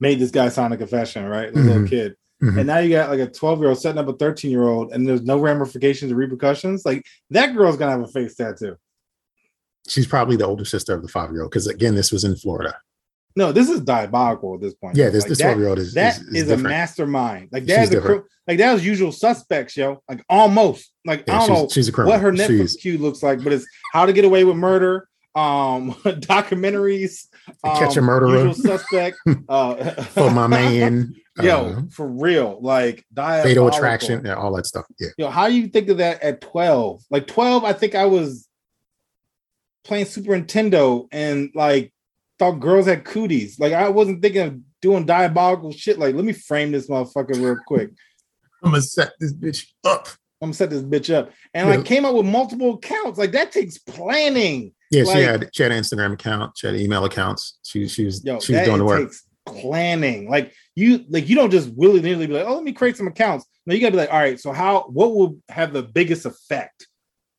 [0.00, 1.52] made this guy sign a confession, right?
[1.52, 1.88] The little Mhm.
[1.88, 2.16] kid.
[2.42, 2.58] Mhm.
[2.58, 4.92] And now you got like a 12 year old setting up a 13 year old,
[4.92, 6.84] and there's no ramifications or repercussions.
[6.84, 8.76] Like that girl's gonna have a face tattoo.
[9.88, 12.36] She's probably the older sister of the five year old because, again, this was in
[12.36, 12.76] Florida.
[13.36, 14.96] No, this is diabolical at this point.
[14.96, 17.48] Yeah, this Like, this that- 12 year old is, That is, is, is a mastermind.
[17.52, 20.02] Like that's a cr- like that was usual suspects, yo.
[20.08, 20.92] Like almost.
[21.04, 23.66] Like Yeah, I don't she's, know she's what her Netflix queue looks like, but it's
[23.92, 27.26] how to get away with murder, um, documentaries,
[27.64, 28.46] um, Catch a murderer.
[28.46, 29.16] usual suspect,
[29.48, 31.14] uh, for my man.
[31.42, 34.84] yo, uh, for real, like fatal attraction, yeah, all that stuff.
[35.00, 35.08] Yeah.
[35.18, 37.02] Yo, how do you think of that at twelve?
[37.10, 38.46] Like twelve, I think I was
[39.82, 41.92] playing Super Nintendo and like
[42.38, 43.58] thought girls had cooties.
[43.58, 45.98] Like I wasn't thinking of doing diabolical shit.
[45.98, 47.90] Like let me frame this motherfucker real quick.
[48.62, 50.08] I'm gonna set this bitch up.
[50.42, 51.84] I'm gonna set this bitch up, and like Yeah.
[51.84, 53.18] came up with multiple accounts.
[53.18, 54.72] Like that takes planning.
[54.90, 57.58] Yeah, she had she had an Instagram account, she had email accounts.
[57.64, 59.00] She she was Yo, she was that doing the work.
[59.00, 60.28] takes planning.
[60.30, 63.06] Like you, like you don't just willy nilly be like, oh, let me create some
[63.06, 63.46] accounts.
[63.66, 64.82] No, you gotta be like, all right, so how?
[64.88, 66.88] What will have the biggest effect?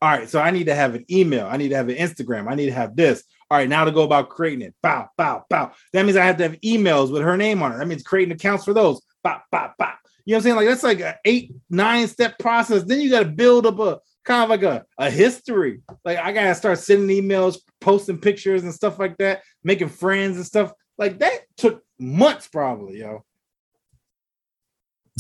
[0.02, 1.48] All right, so I need to have an email.
[1.48, 2.50] I need to have an Instagram.
[2.50, 3.24] I need to have this.
[3.52, 4.74] All right, now to go about creating it.
[4.82, 5.72] Bow, bow, bow.
[5.94, 7.78] That means I have to have emails with her name on it.
[7.78, 9.02] That means creating accounts for those.
[9.24, 9.94] Bow, bow, bow.
[10.26, 10.56] You know what I'm saying?
[10.56, 12.84] Like that's like an eight, nine step process.
[12.84, 15.82] Then you got to build up a kind of like a, a history.
[16.04, 20.46] Like I gotta start sending emails, posting pictures and stuff like that, making friends and
[20.46, 20.74] stuff.
[20.98, 23.24] Like that took months, probably, yo.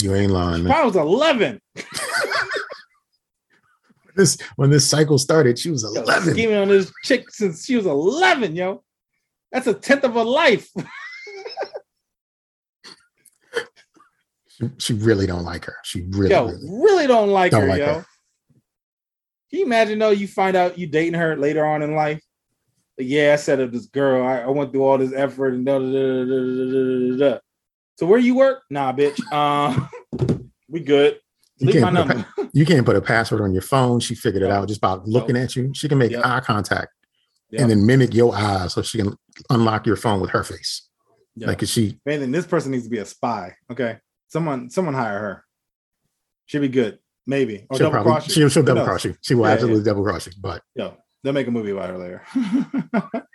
[0.01, 0.73] You ain't lying, man.
[0.73, 1.61] I was 11.
[4.15, 6.29] this when this cycle started, she was eleven.
[6.29, 8.83] Yo, scheming on this chick since she was eleven, yo.
[9.51, 10.67] That's a tenth of her life.
[14.47, 15.77] she, she, really don't like her.
[15.83, 17.85] She really, yo, really, really don't like don't her, like yo.
[17.85, 18.05] Her.
[19.49, 20.11] Can you imagine though?
[20.11, 22.21] You find out you dating her later on in life.
[22.97, 24.25] Yeah, I set up this girl.
[24.25, 27.31] I, I, went through all this effort and da da da da da da da.
[27.31, 27.39] da.
[27.97, 28.63] So where you work?
[28.69, 29.19] Nah, bitch.
[29.31, 29.89] Um,
[30.19, 30.27] uh,
[30.69, 31.19] we good.
[31.57, 34.01] You Leave my can't, put a, you can't put a password on your phone.
[34.01, 35.71] She figured it out just by looking at you.
[35.73, 36.25] She can make Yep.
[36.25, 36.89] eye contact
[37.51, 37.61] Yep.
[37.61, 39.15] and then mimic your eyes so she can
[39.49, 40.89] unlock your phone with her face.
[41.35, 43.55] Yo, Like, is she, if anything, this person needs to be a spy.
[43.71, 43.97] Okay,
[44.27, 45.45] someone, someone hire her.
[46.45, 47.65] She'll be good, maybe.
[47.69, 49.15] Or she'll double probably, she'll, she'll double cross you.
[49.21, 50.33] She will Yeah, absolutely double cross you.
[50.39, 52.21] But Yo, they'll make a movie about her later.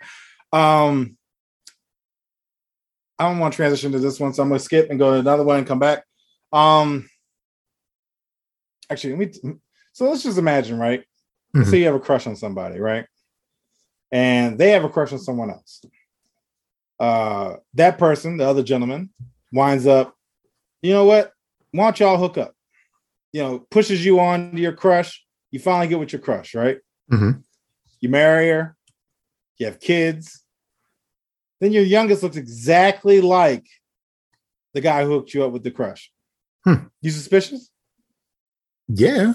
[0.53, 1.17] um,
[3.17, 5.19] I don't want to transition to this one, so I'm gonna skip and go to
[5.19, 6.03] another one and come back.
[6.53, 7.07] Um,
[8.91, 9.53] actually, let me.
[9.93, 11.03] So let's just imagine, right?
[11.55, 11.65] Mhm.
[11.69, 13.05] say you have a crush on somebody, right?
[14.11, 15.83] And they have a crush on someone else.
[16.99, 19.09] Uh, that person, the other gentleman,
[19.51, 20.15] winds up.
[20.81, 21.33] You know what?
[21.71, 22.53] Why don't y'all hook up?
[23.33, 25.25] You know, pushes you on to your crush.
[25.51, 26.79] You finally get with your crush, right?
[27.11, 27.43] Mhm.
[27.99, 28.77] You marry her.
[29.57, 30.43] You have kids.
[31.59, 33.65] Then your youngest looks exactly like
[34.73, 36.11] the guy who hooked you up with the crush.
[36.63, 36.85] Hmm.
[37.01, 37.70] You suspicious?
[38.93, 39.33] Yeah,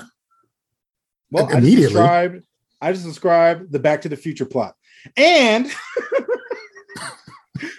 [1.31, 2.45] Well, I just described,
[2.81, 4.75] I just described the Back to the Future plot,
[5.17, 5.67] and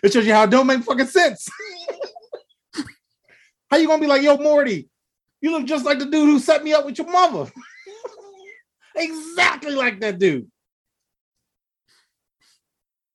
[0.04, 1.48] it shows you how it don't make fucking sense.
[3.70, 4.90] how you gonna be like, yo, Morty?
[5.42, 7.52] You look just like the dude who set me up with your mother.
[8.96, 10.50] exactly like that dude.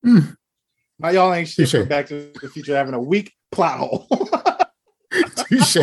[0.03, 0.19] Hmm.
[0.99, 1.89] Now y'all ain't shit.
[1.89, 4.07] Back to the Future having a weak plot hole.
[5.49, 5.77] touche.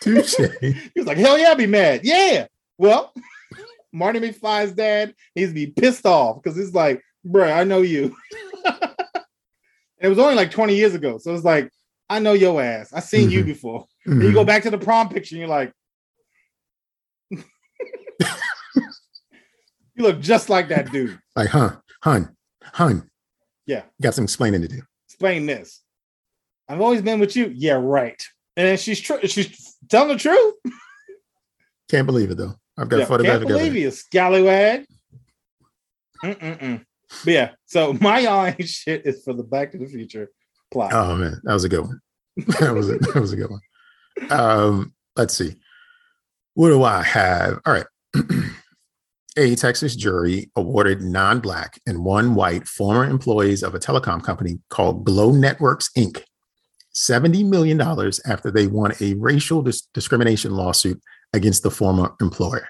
[0.00, 0.34] Touche.
[0.60, 2.00] He was like, hell yeah, I'd be mad.
[2.04, 2.46] Yeah.
[2.78, 3.12] Well,
[3.92, 8.14] Marty McFly's dad needs to be pissed off because it's like, bruh, I know you.
[10.00, 11.18] it was only like 20 years ago.
[11.18, 11.70] So it's like,
[12.10, 12.92] I know your ass.
[12.92, 13.46] I seen you Mhm.
[13.46, 13.86] before.
[14.06, 14.46] Then you go Mhm.
[14.46, 15.72] back to the prom picture and you're like,
[19.94, 21.18] you look just like that dude.
[21.34, 23.10] Like, huh, hun, hun.
[23.66, 23.82] Yeah.
[24.00, 24.82] Got some explaining to do.
[25.08, 25.82] Explain this.
[26.68, 27.52] I've always been with you.
[27.54, 28.22] Yeah, right.
[28.56, 29.18] And she's true.
[29.24, 30.54] She's telling the truth.
[31.90, 32.54] Can't believe it though.
[32.76, 34.86] I've got Yeah, photographic can't believe you, scallywag.
[36.22, 36.84] Mm-mm-mm.
[37.24, 40.30] But yeah, so my ain't shit is for the Back to the Future
[40.70, 40.92] plot.
[40.92, 42.00] Oh man, that was a good one.
[42.60, 43.60] that was a, that was a good one.
[44.30, 45.56] Um, let's see.
[46.54, 47.60] What do I have?
[47.64, 47.86] All right.
[49.36, 55.04] a Texas jury awarded non-black and one white former employees of a telecom company called
[55.04, 56.22] Glow Networks Inc.
[56.98, 57.80] $70 million
[58.26, 61.00] after they won a racial dis- discrimination lawsuit
[61.32, 62.68] against the former employer.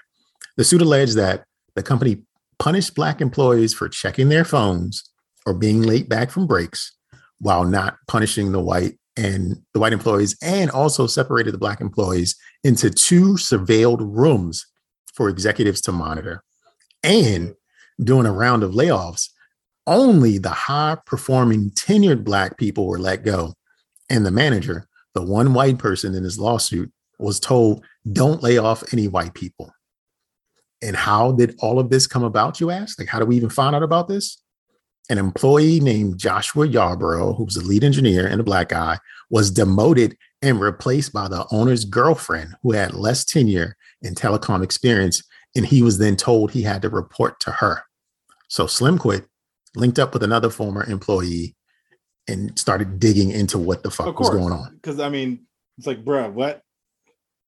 [0.55, 2.23] The suit alleged that the company
[2.59, 5.09] punished black employees for checking their phones
[5.45, 6.95] or being late back from breaks
[7.39, 12.35] while not punishing the white and the white employees and also separated the black employees
[12.63, 14.65] into two surveilled rooms
[15.13, 16.43] for executives to monitor
[17.03, 17.55] and
[18.01, 19.29] during a round of layoffs
[19.87, 23.53] only the high performing tenured black people were let go
[24.09, 28.83] and the manager the one white person in this lawsuit was told don't lay off
[28.93, 29.73] any white people
[30.81, 33.49] and how did all of this come about you ask like how do we even
[33.49, 34.41] find out about this
[35.09, 38.99] an employee named Joshua Yarborough, who was the lead engineer and a black guy,
[39.29, 45.23] was demoted and replaced by the owner's girlfriend, who had less tenure and telecom experience.
[45.55, 47.81] And he was then told he had to report to her.
[48.49, 49.25] So Slim quit,
[49.75, 51.55] linked up with another former employee,
[52.27, 54.75] and started digging into what the fuck was going on.
[54.75, 55.45] Because I mean,
[55.77, 56.61] it's like, bruh, what?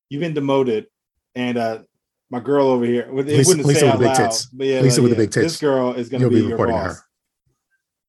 [0.09, 0.87] You've been demoted,
[1.35, 1.79] and uh
[2.29, 3.01] my girl over here.
[3.01, 4.45] It Lisa- wouldn't Lisa say with out the big loud, tits.
[4.47, 5.45] but yeah, Lisa like, with the big tits.
[5.45, 6.95] This girl is going to You'll be, be your reporting to boss.
[6.97, 7.03] her.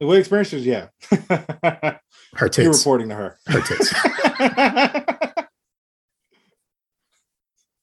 [0.01, 0.89] The way experiences, yeah.
[1.11, 2.01] Her
[2.41, 2.79] You're tits.
[2.79, 3.39] reporting to her.
[3.47, 3.93] Her tits.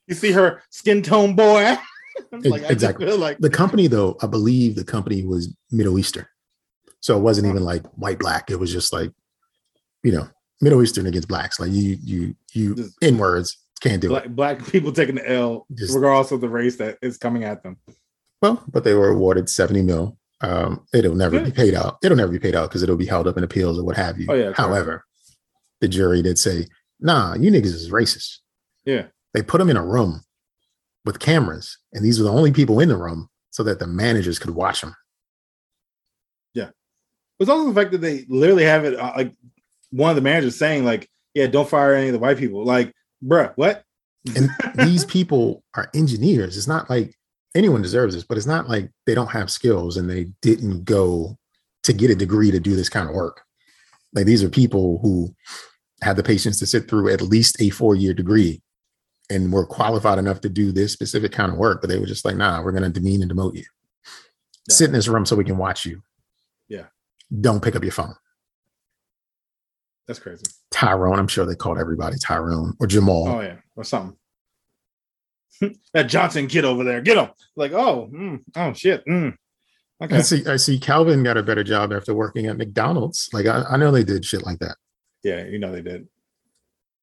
[0.07, 1.75] you see her skin tone, boy.
[2.31, 3.05] Like, Exactly.
[3.11, 6.25] like The company, though, I believe the company was Middle Eastern.
[7.01, 8.49] So it wasn't even like white black.
[8.51, 9.11] It was just like,
[10.03, 10.27] you know,
[10.61, 11.59] Middle Eastern against blacks.
[11.59, 14.35] Like you, you, you in words can't do black, it.
[14.35, 17.77] black people taking the L, Just- regardless of the race that is coming at them.
[18.41, 20.17] Well, but they were awarded 70 mil.
[20.41, 21.97] Um, it'll never be paid out.
[22.01, 24.17] It'll never be paid out because it'll be held up in appeals or what have
[24.17, 24.27] you.
[24.29, 24.53] Oh, yeah.
[24.55, 25.03] However,
[25.81, 26.67] the jury did say,
[27.01, 28.37] nah, you niggas is racist.
[28.85, 29.07] Yeah.
[29.33, 30.21] They put them in a room
[31.05, 34.39] with cameras, and these were the only people in the room so that the managers
[34.39, 34.95] could watch them.
[37.39, 39.33] It's also the fact that they literally have it uh, like
[39.91, 42.65] one of the managers saying, like, yeah, don't fire any of the white people.
[42.65, 43.83] Like, bruh, what?
[44.35, 46.57] And these people are engineers.
[46.57, 47.15] It's not like
[47.55, 51.37] anyone deserves this, but it's not like they don't have skills and they didn't go
[51.83, 53.41] to get a degree to do this kind of work.
[54.13, 55.33] Like these are people who
[56.01, 58.61] had the patience to sit through at least a four year degree
[59.29, 62.25] and were qualified enough to do this specific kind of work, but they were just
[62.25, 63.65] like, nah, we're going to demean and demote you.
[64.67, 64.75] Yeah.
[64.75, 66.01] Sit in this room so we can watch you.
[66.67, 66.85] Yeah.
[67.41, 68.15] Don't pick up your phone.
[70.07, 70.43] That's crazy.
[70.71, 73.27] Tyrone, I'm sure they called everybody Tyrone or Jamal.
[73.27, 74.17] Oh yeah, or something.
[75.93, 77.29] that Johnson kid over there, get him.
[77.55, 79.05] Like, oh, mm, oh shit.
[79.05, 79.35] mm.
[80.01, 80.15] Okay.
[80.17, 80.45] I see.
[80.47, 80.79] I see.
[80.79, 83.29] Calvin got a better job after working at McDonald's.
[83.33, 84.77] Like I, I know they did shit like that,
[85.23, 86.07] Yeah, you know they did.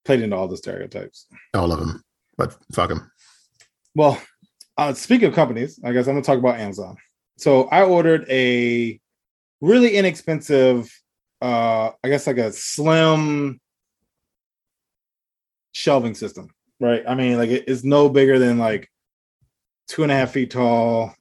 [0.04, 1.26] Played into all the stereotypes.
[1.54, 2.02] all of them.
[2.38, 3.10] But fuck them.
[3.94, 4.20] Well,
[4.78, 6.96] uh, speaking of companies, I guess I'm gonna talk about Amazon.
[7.36, 8.98] So I ordered a
[9.60, 10.90] really inexpensive,
[11.42, 13.60] uh, I guess like a slim
[15.72, 16.48] shelving system,
[16.80, 17.02] right?
[17.06, 18.88] I mean, like it's no bigger than like
[19.88, 21.14] two and a half feet tall,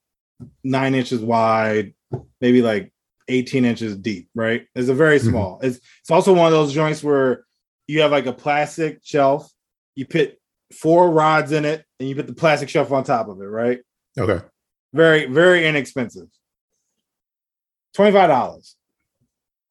[0.64, 1.94] nine inches wide,
[2.42, 2.92] maybe like
[3.28, 4.68] 18 inches deep, right?
[4.76, 5.30] It's a very Mhm.
[5.30, 5.60] small.
[5.62, 7.46] It's it's also one of those joints where
[7.88, 9.52] you have like a plastic shelf,
[9.96, 10.38] you put
[10.74, 13.80] four rods in it, and you put the plastic shelf on top of it, right?
[14.18, 14.44] Okay.
[14.94, 16.28] Very, very inexpensive.
[17.96, 18.76] $25.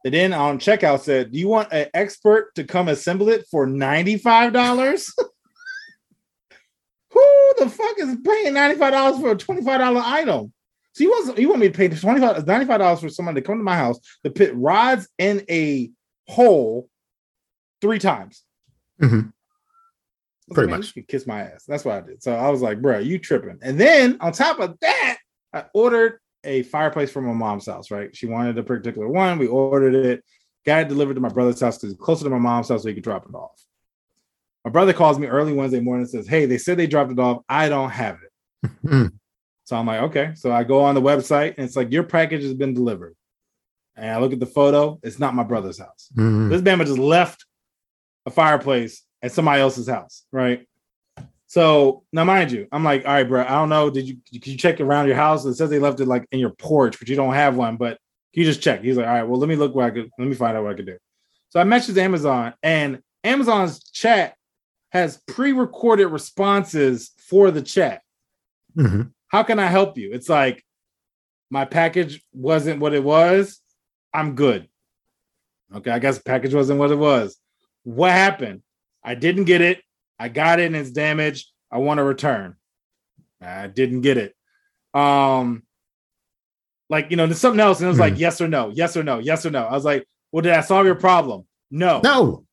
[0.04, 3.66] And then on checkout said, Do you want an expert to come assemble it for
[3.66, 5.10] $95?
[7.12, 10.52] Who the fuck is paying $95 for a $25 item?
[10.92, 13.64] So you want you want me to pay $25 $95 for somebody to come to
[13.64, 15.90] my house to put rods in a
[16.28, 16.88] hole
[17.80, 18.44] three times.
[19.00, 19.32] Mhm.
[20.50, 20.94] I Pretty "Man, much.
[20.94, 21.64] You kiss my ass.
[21.66, 22.22] That's what I did.
[22.22, 23.58] So I was like, bro, you tripping.
[23.62, 25.18] And then on top of that,
[25.52, 28.14] I ordered a fireplace from my mom's house, right?
[28.14, 29.38] She wanted a particular one.
[29.38, 30.24] We ordered it,
[30.64, 32.88] got it delivered to my brother's house because it's closer to my mom's house so
[32.88, 33.60] he could drop it off.
[34.64, 37.18] My brother calls me early Wednesday morning and says, Hey, they said they dropped it
[37.18, 37.42] off.
[37.48, 38.70] I don't have it.
[38.84, 39.12] Mm.
[39.64, 40.32] So I'm like, okay.
[40.34, 43.14] So I go on the website and it's like, your package has been delivered.
[43.96, 46.10] And I look at the photo, it's not my brother's house.
[46.16, 46.50] Mm.
[46.50, 47.44] This Bama just left
[48.26, 50.66] a fireplace at somebody else's house, right?
[51.54, 53.42] So now, mind you, I'm like, all right, bro.
[53.42, 53.88] I don't know.
[53.88, 55.44] Did you did you check around your house?
[55.44, 57.76] It says they left it like in your porch, but you don't have one.
[57.76, 57.96] But
[58.32, 58.82] you just check?
[58.82, 60.10] He's like, all right, well, let me look what I could.
[60.18, 60.98] Let me find out what I could do.
[61.50, 64.34] So I messaged Amazon, and Amazon's chat
[64.90, 68.02] has pre-recorded responses for the chat.
[68.76, 69.12] Mhm.
[69.28, 70.12] How can I help you?
[70.12, 70.64] It's like
[71.50, 73.60] my package wasn't what it was.
[74.12, 74.68] I'm good.
[75.72, 77.38] Okay, I guess package wasn't what it was.
[77.84, 78.64] What happened?
[79.04, 79.82] I didn't get it.
[80.18, 81.48] I got it and it's damaged.
[81.70, 82.56] I want to return.
[83.40, 84.34] I didn't get it.
[84.94, 85.64] Um,
[86.88, 88.20] like you know, there's something else, and it was like Hmm.
[88.20, 89.64] yes or no, yes or no, yes or no.
[89.64, 91.46] I was like, well, did I solve your problem?
[91.70, 92.00] No.
[92.04, 92.44] No,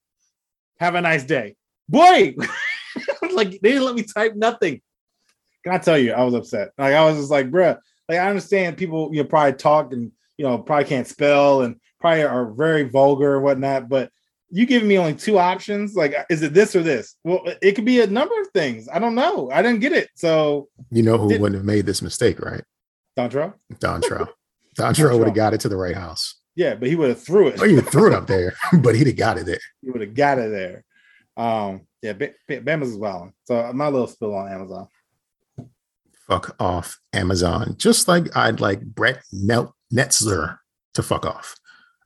[0.79, 1.55] Have a nice day,
[1.87, 2.35] boy.
[3.33, 4.81] like they didn't let me type nothing.
[5.63, 6.71] Can I tell you, I was upset.
[6.77, 7.77] Like I was just like, bruh.
[8.09, 11.75] Like I understand people, you know, probably talk and you know probably can't spell and
[11.99, 14.11] probably are very vulgar and whatnot, but
[14.51, 15.95] you giving me only two options.
[15.95, 17.15] Like, is it this or this?
[17.23, 18.87] Well, it could be a number of things.
[18.91, 19.49] I don't know.
[19.51, 20.09] I didn't get it.
[20.15, 22.63] So you know who Did- wouldn't have made this mistake, right?
[23.17, 24.27] Dontra, Don Trow.
[24.75, 26.35] Don Trow would have got it to the right house.
[26.55, 27.61] yeah, but he would have threw it.
[27.61, 29.59] Or you threw it up there, but he'd have got it there.
[29.81, 30.83] he would have got it there.
[31.37, 33.33] Um, yeah, B- B- Bama's wilding.
[33.45, 34.87] So my little spill on Amazon.
[36.27, 37.75] Fuck off, Amazon.
[37.77, 40.57] Just like I'd like Brett Nel- Netzer
[40.93, 41.55] to fuck off.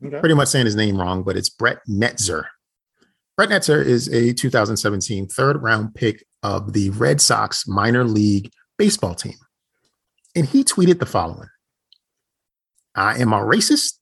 [0.08, 0.20] Okay.
[0.20, 2.46] Pretty much saying his name wrong, but it's Brett Netzer.
[3.38, 9.16] Brett Netzer is a 2017 third round pick of the Red Sox minor league baseball
[9.16, 9.36] team.
[10.36, 11.50] And he tweeted the following
[12.96, 14.00] I am a racist.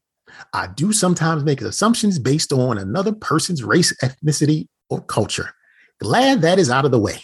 [0.52, 5.52] I do sometimes make assumptions based on another person's race, ethnicity, or culture.
[6.00, 7.24] Glad that is out of the way.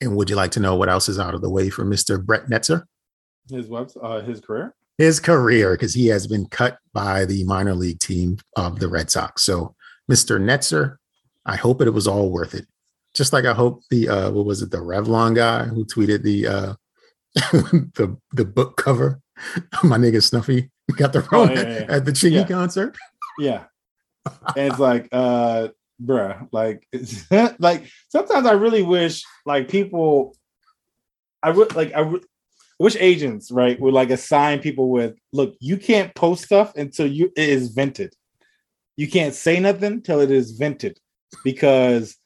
[0.00, 2.24] And would you like to know what else is out of the way for Mr.
[2.24, 2.84] Brett Netzer?
[3.50, 4.74] His webs, uh, his career.
[5.00, 9.10] His career, because he has been cut by the minor league team of the Red
[9.10, 9.42] Sox.
[9.42, 9.74] So,
[10.12, 10.38] Mr.
[10.38, 10.96] Netzer,
[11.46, 12.66] I hope it was all worth it.
[13.14, 16.46] Just like I hope the uh what was it, the Revlon guy who tweeted the
[16.46, 16.74] uh
[17.34, 19.22] the the book cover,
[19.82, 21.86] my nigga Snuffy got the Oh, Rona yeah, yeah.
[21.96, 22.46] at the Chingy Yeah.
[22.46, 22.94] concert.
[23.38, 23.64] Yeah.
[24.54, 25.68] and it's like, uh,
[26.04, 26.86] bruh, like,
[27.58, 30.36] like sometimes I really wish like people,
[31.42, 32.24] I would like, I would
[32.80, 37.30] wish agents, right, would like assign people with, look, you can't post stuff until you
[37.36, 38.14] it is vented.
[38.96, 40.98] You can't say nothing till it is vented
[41.44, 42.16] because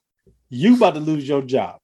[0.48, 1.78] you about to lose your job.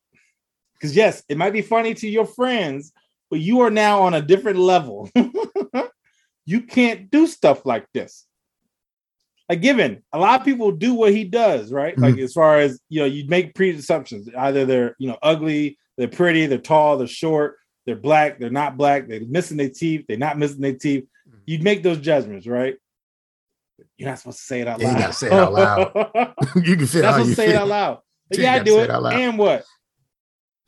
[0.75, 2.93] Because yes, it might be funny to your friends,
[3.29, 5.11] but you are now on a different level.
[6.47, 8.27] you can't do stuff like this
[9.51, 12.05] like given a lot of people do what he does right mm-hmm.
[12.05, 16.09] like as far as you know you make preassumptions either they're you know ugly they're
[16.09, 17.57] pretty they're tall they're short
[17.87, 21.39] they're black they're not black they're missing their teeth they're not missing their teeth mm.
[21.47, 22.77] you'd make those judgments right
[23.97, 25.93] you're not supposed to say it out Yeah, you loud gotta say it out loud.
[26.67, 27.99] you can fit That's how what you say it out loud.
[28.29, 28.91] But You yeah, I gotta do it.
[28.91, 29.21] it.
[29.21, 29.65] And what?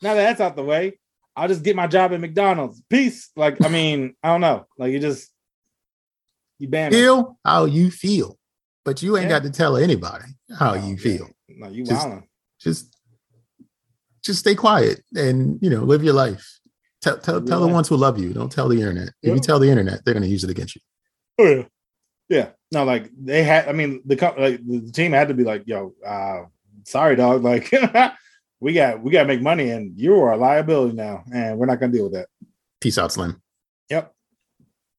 [0.01, 0.99] Now that that's out the way,
[1.35, 2.81] I'll just get my job at McDonald's.
[2.89, 3.29] Peace.
[3.35, 4.65] Like, I mean, I don't know.
[4.77, 5.31] Like, you just
[6.59, 6.97] you ban me.
[6.97, 8.37] Feel how you feel,
[8.85, 9.39] but you ain't Yeah.
[9.39, 10.25] got to tell anybody
[10.57, 11.01] how No, you yeah.
[11.01, 11.29] feel.
[11.49, 12.23] No, you Just- wildin'.
[12.59, 12.97] just
[14.23, 16.59] just stay quiet and you know live your life
[17.03, 19.59] tell tell, tell the ones who love you don't tell the internet if you tell
[19.59, 20.81] the internet they're going to use it against you
[21.39, 21.63] Oh yeah,
[22.29, 22.49] yeah.
[22.71, 23.67] No, like they had.
[23.67, 26.43] I mean, the like the team had to be like, "Yo, uh,
[26.85, 27.43] sorry, dog.
[27.43, 27.71] Like,
[28.59, 31.65] we got we got to make money, and you are a liability now, and we're
[31.65, 32.27] not gonna deal with that."
[32.81, 33.41] peace out slim
[33.89, 34.13] Yep.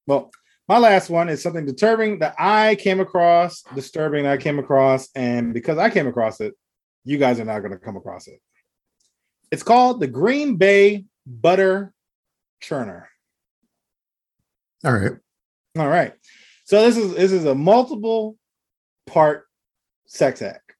[0.07, 0.31] Well,
[0.69, 5.09] my last one is something disturbing that I came across, disturbing that I came across,
[5.15, 6.55] and because I came across it,
[7.05, 8.41] you guys are not going to come across it.
[9.51, 11.94] It's called the Green Bay Butter
[12.69, 13.05] Churner.
[14.85, 15.13] all right
[15.79, 16.15] All right.
[16.65, 18.37] So this is this is a multiple
[19.07, 19.47] part
[20.07, 20.75] sex act.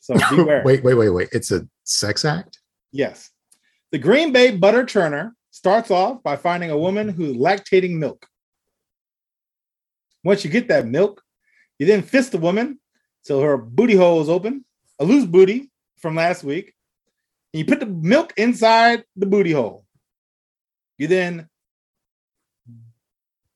[0.00, 0.62] So beware.
[0.64, 2.58] wait wait wait wait it's a sex act
[2.92, 3.30] Yes.
[3.92, 8.26] The Green Bay Butter Churner starts off by finding a woman who's lactating milk.
[10.24, 11.22] Once you get that milk,
[11.78, 12.80] you then fist the woman
[13.24, 14.64] till her booty hole is open,
[14.98, 16.74] a loose booty from last week.
[17.52, 19.84] And you put the milk inside the booty hole.
[20.98, 21.48] You then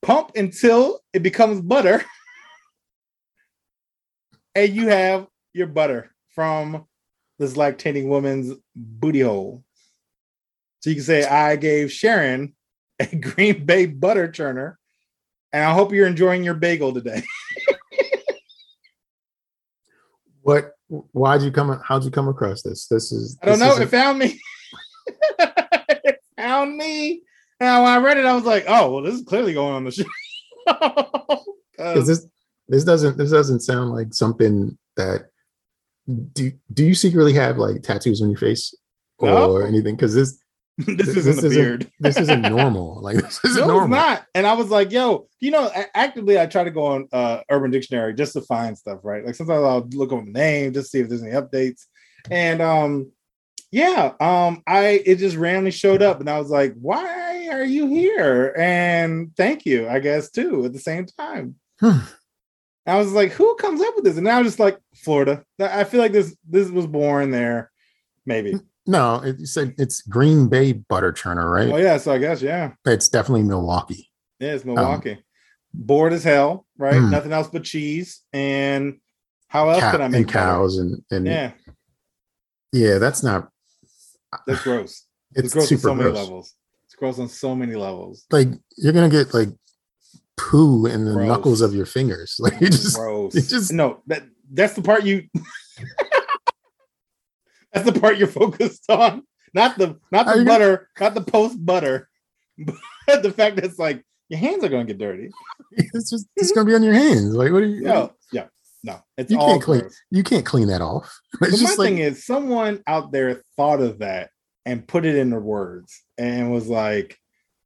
[0.00, 2.04] pump until it becomes butter.
[4.54, 6.86] and you have your butter from
[7.38, 9.64] this lactating woman's booty hole.
[10.80, 12.54] So you can say, I gave Sharon
[12.98, 14.76] a Green Bay butter churner,
[15.52, 17.22] and I hope you're enjoying your bagel today.
[20.42, 23.76] what why'd you come how'd you come across this this is I don't know.
[23.76, 24.40] It found me.
[25.38, 27.22] it found me.
[27.62, 29.84] And when I read it, I was like, oh, well, this is clearly going on
[29.84, 30.04] the show.
[31.78, 32.26] this
[32.68, 35.26] this doesn't this doesn't sound like something that
[36.32, 38.74] do do you secretly have like tattoos on your face
[39.18, 39.56] or No.
[39.58, 39.94] anything?
[39.96, 40.38] Because this
[40.78, 43.00] this This isn't a isn't- this isn't normal.
[43.02, 43.84] Like this isn't No, normal.
[43.98, 44.26] it's not.
[44.34, 47.70] And I was like, yo, you know, actively I try to go on uh Urban
[47.70, 49.24] Dictionary just to find stuff, right?
[49.24, 51.82] Like sometimes I'll look on the name just to see if there's any updates.
[52.30, 53.10] And um,
[53.72, 57.88] yeah, um, I it just randomly showed up and I was like, why are you
[57.88, 58.54] here?
[58.56, 61.56] And thank you, I guess, too, at the same time.
[61.80, 61.98] Hmm.
[62.86, 64.18] I was like, who comes up with this?
[64.18, 65.44] And I was just like, Florida.
[65.58, 67.70] I feel like this this was born there,
[68.26, 68.54] maybe.
[68.86, 71.72] No, it said it's Green Bay butter churner, right?
[71.72, 72.72] Oh yeah, so I guess yeah.
[72.84, 74.10] It's definitely Milwaukee.
[74.38, 75.24] Yeah, it's Milwaukee.
[75.72, 76.96] Bored as hell, right?
[76.96, 77.10] Um, Hmm.
[77.10, 78.20] Nothing else but cheese.
[78.32, 78.98] And
[79.48, 81.52] how else Cow- can I make and cows and and yeah.
[82.72, 83.50] Yeah, that's not.
[84.46, 85.06] That's gross.
[85.34, 86.54] It's, It's, gross on super so many levels.
[86.84, 88.26] It's gross on so many levels.
[88.30, 89.48] Like you're gonna get like
[90.36, 91.26] poo in the Gross.
[91.28, 92.36] knuckles of your fingers.
[92.38, 93.32] Like you just gross.
[93.32, 95.22] just- no, that that's the part you.
[97.72, 99.22] that's the part you're focused on,
[99.54, 102.08] not the not the you gonna- butter, not the post butter,
[103.06, 105.30] but the fact that it's like your hands are gonna get dirty.
[105.72, 107.34] it's just it's gonna be on your hands.
[107.34, 107.82] Like what are you?
[107.84, 108.08] Yeah,
[108.84, 110.00] no, it's You all can't clean- gross.
[110.10, 111.18] You can't clean that off.
[111.42, 114.30] It's But my like thing is, someone out there thought of that
[114.66, 117.18] and put it into words and was like,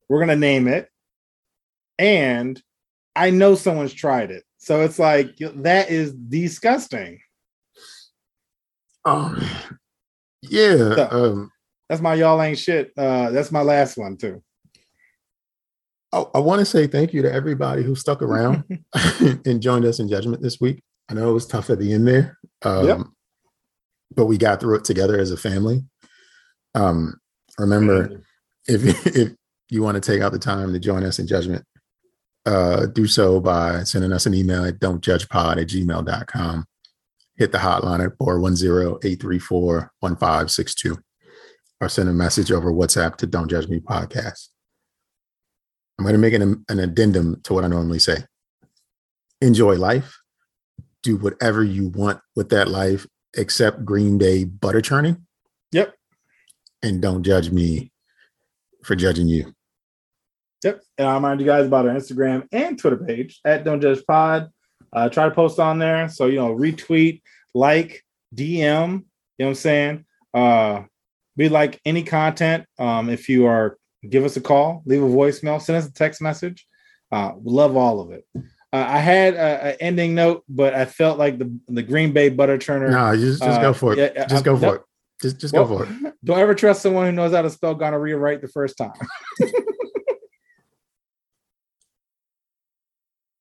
[0.09, 0.89] "We're gonna name it,"
[1.99, 2.61] and
[3.15, 7.21] I know someone's tried it, so it's like that is disgusting.
[9.05, 9.35] oh
[10.43, 10.77] yeah.
[10.95, 11.51] So- Um
[11.89, 12.93] That's my y'all ain't shit.
[12.97, 14.43] Uh, that's my last one too.
[16.13, 18.65] I, I want to say thank you to everybody who stuck around
[19.45, 20.83] and joined us in judgment this week.
[21.09, 22.37] I know it was tough at the end there.
[22.63, 23.01] Um, Yep.
[24.15, 25.85] but we got through it together as a family.
[26.75, 27.19] Um,
[27.59, 28.23] remember,
[28.67, 29.33] if if
[29.71, 31.65] you want to take out the time to join us in judgment,
[32.45, 36.67] uh, do so by sending us an email at don'tjudgepod at gmail.com.
[37.37, 40.99] Hit the hotline at 410-834-1562
[41.81, 44.49] or send a message over WhatsApp to Don't Judge Me Podcast.
[45.99, 48.19] I'm going to make an, an addendum to what I normally say.
[49.41, 50.17] Enjoy life.
[51.07, 55.25] Do whatever you want with that life, except Green Bay butter churning.
[55.71, 55.95] Yep.
[56.83, 57.93] And don't judge me
[58.83, 59.55] for judging you.
[60.65, 60.83] Yep.
[60.99, 64.49] And I remind you guys about our Instagram and Twitter page at Don't Judge Pod.
[64.93, 66.09] Uh, try to post on there.
[66.09, 67.23] So, you know, retweet,
[67.55, 68.03] like,
[68.35, 69.05] DM, you know
[69.37, 70.05] what I'm saying?
[70.35, 70.83] Uh,
[71.37, 72.67] we like any content.
[72.81, 73.79] Um, if you are,
[74.11, 76.67] give us a call, leave a voicemail, send us a text message.
[77.13, 78.27] Uh, we love all of it.
[78.73, 82.59] Uh, I had an ending note, but I felt like the, the Green Bay butter
[82.59, 82.91] churner.
[82.91, 84.13] No, just, just Uh, go for it.
[84.17, 84.83] yeah, just uh, go for it.
[85.23, 86.15] Just, just Well, go for it.
[86.25, 88.93] Don't ever trust someone who knows how to spell gonorrhea right the first time.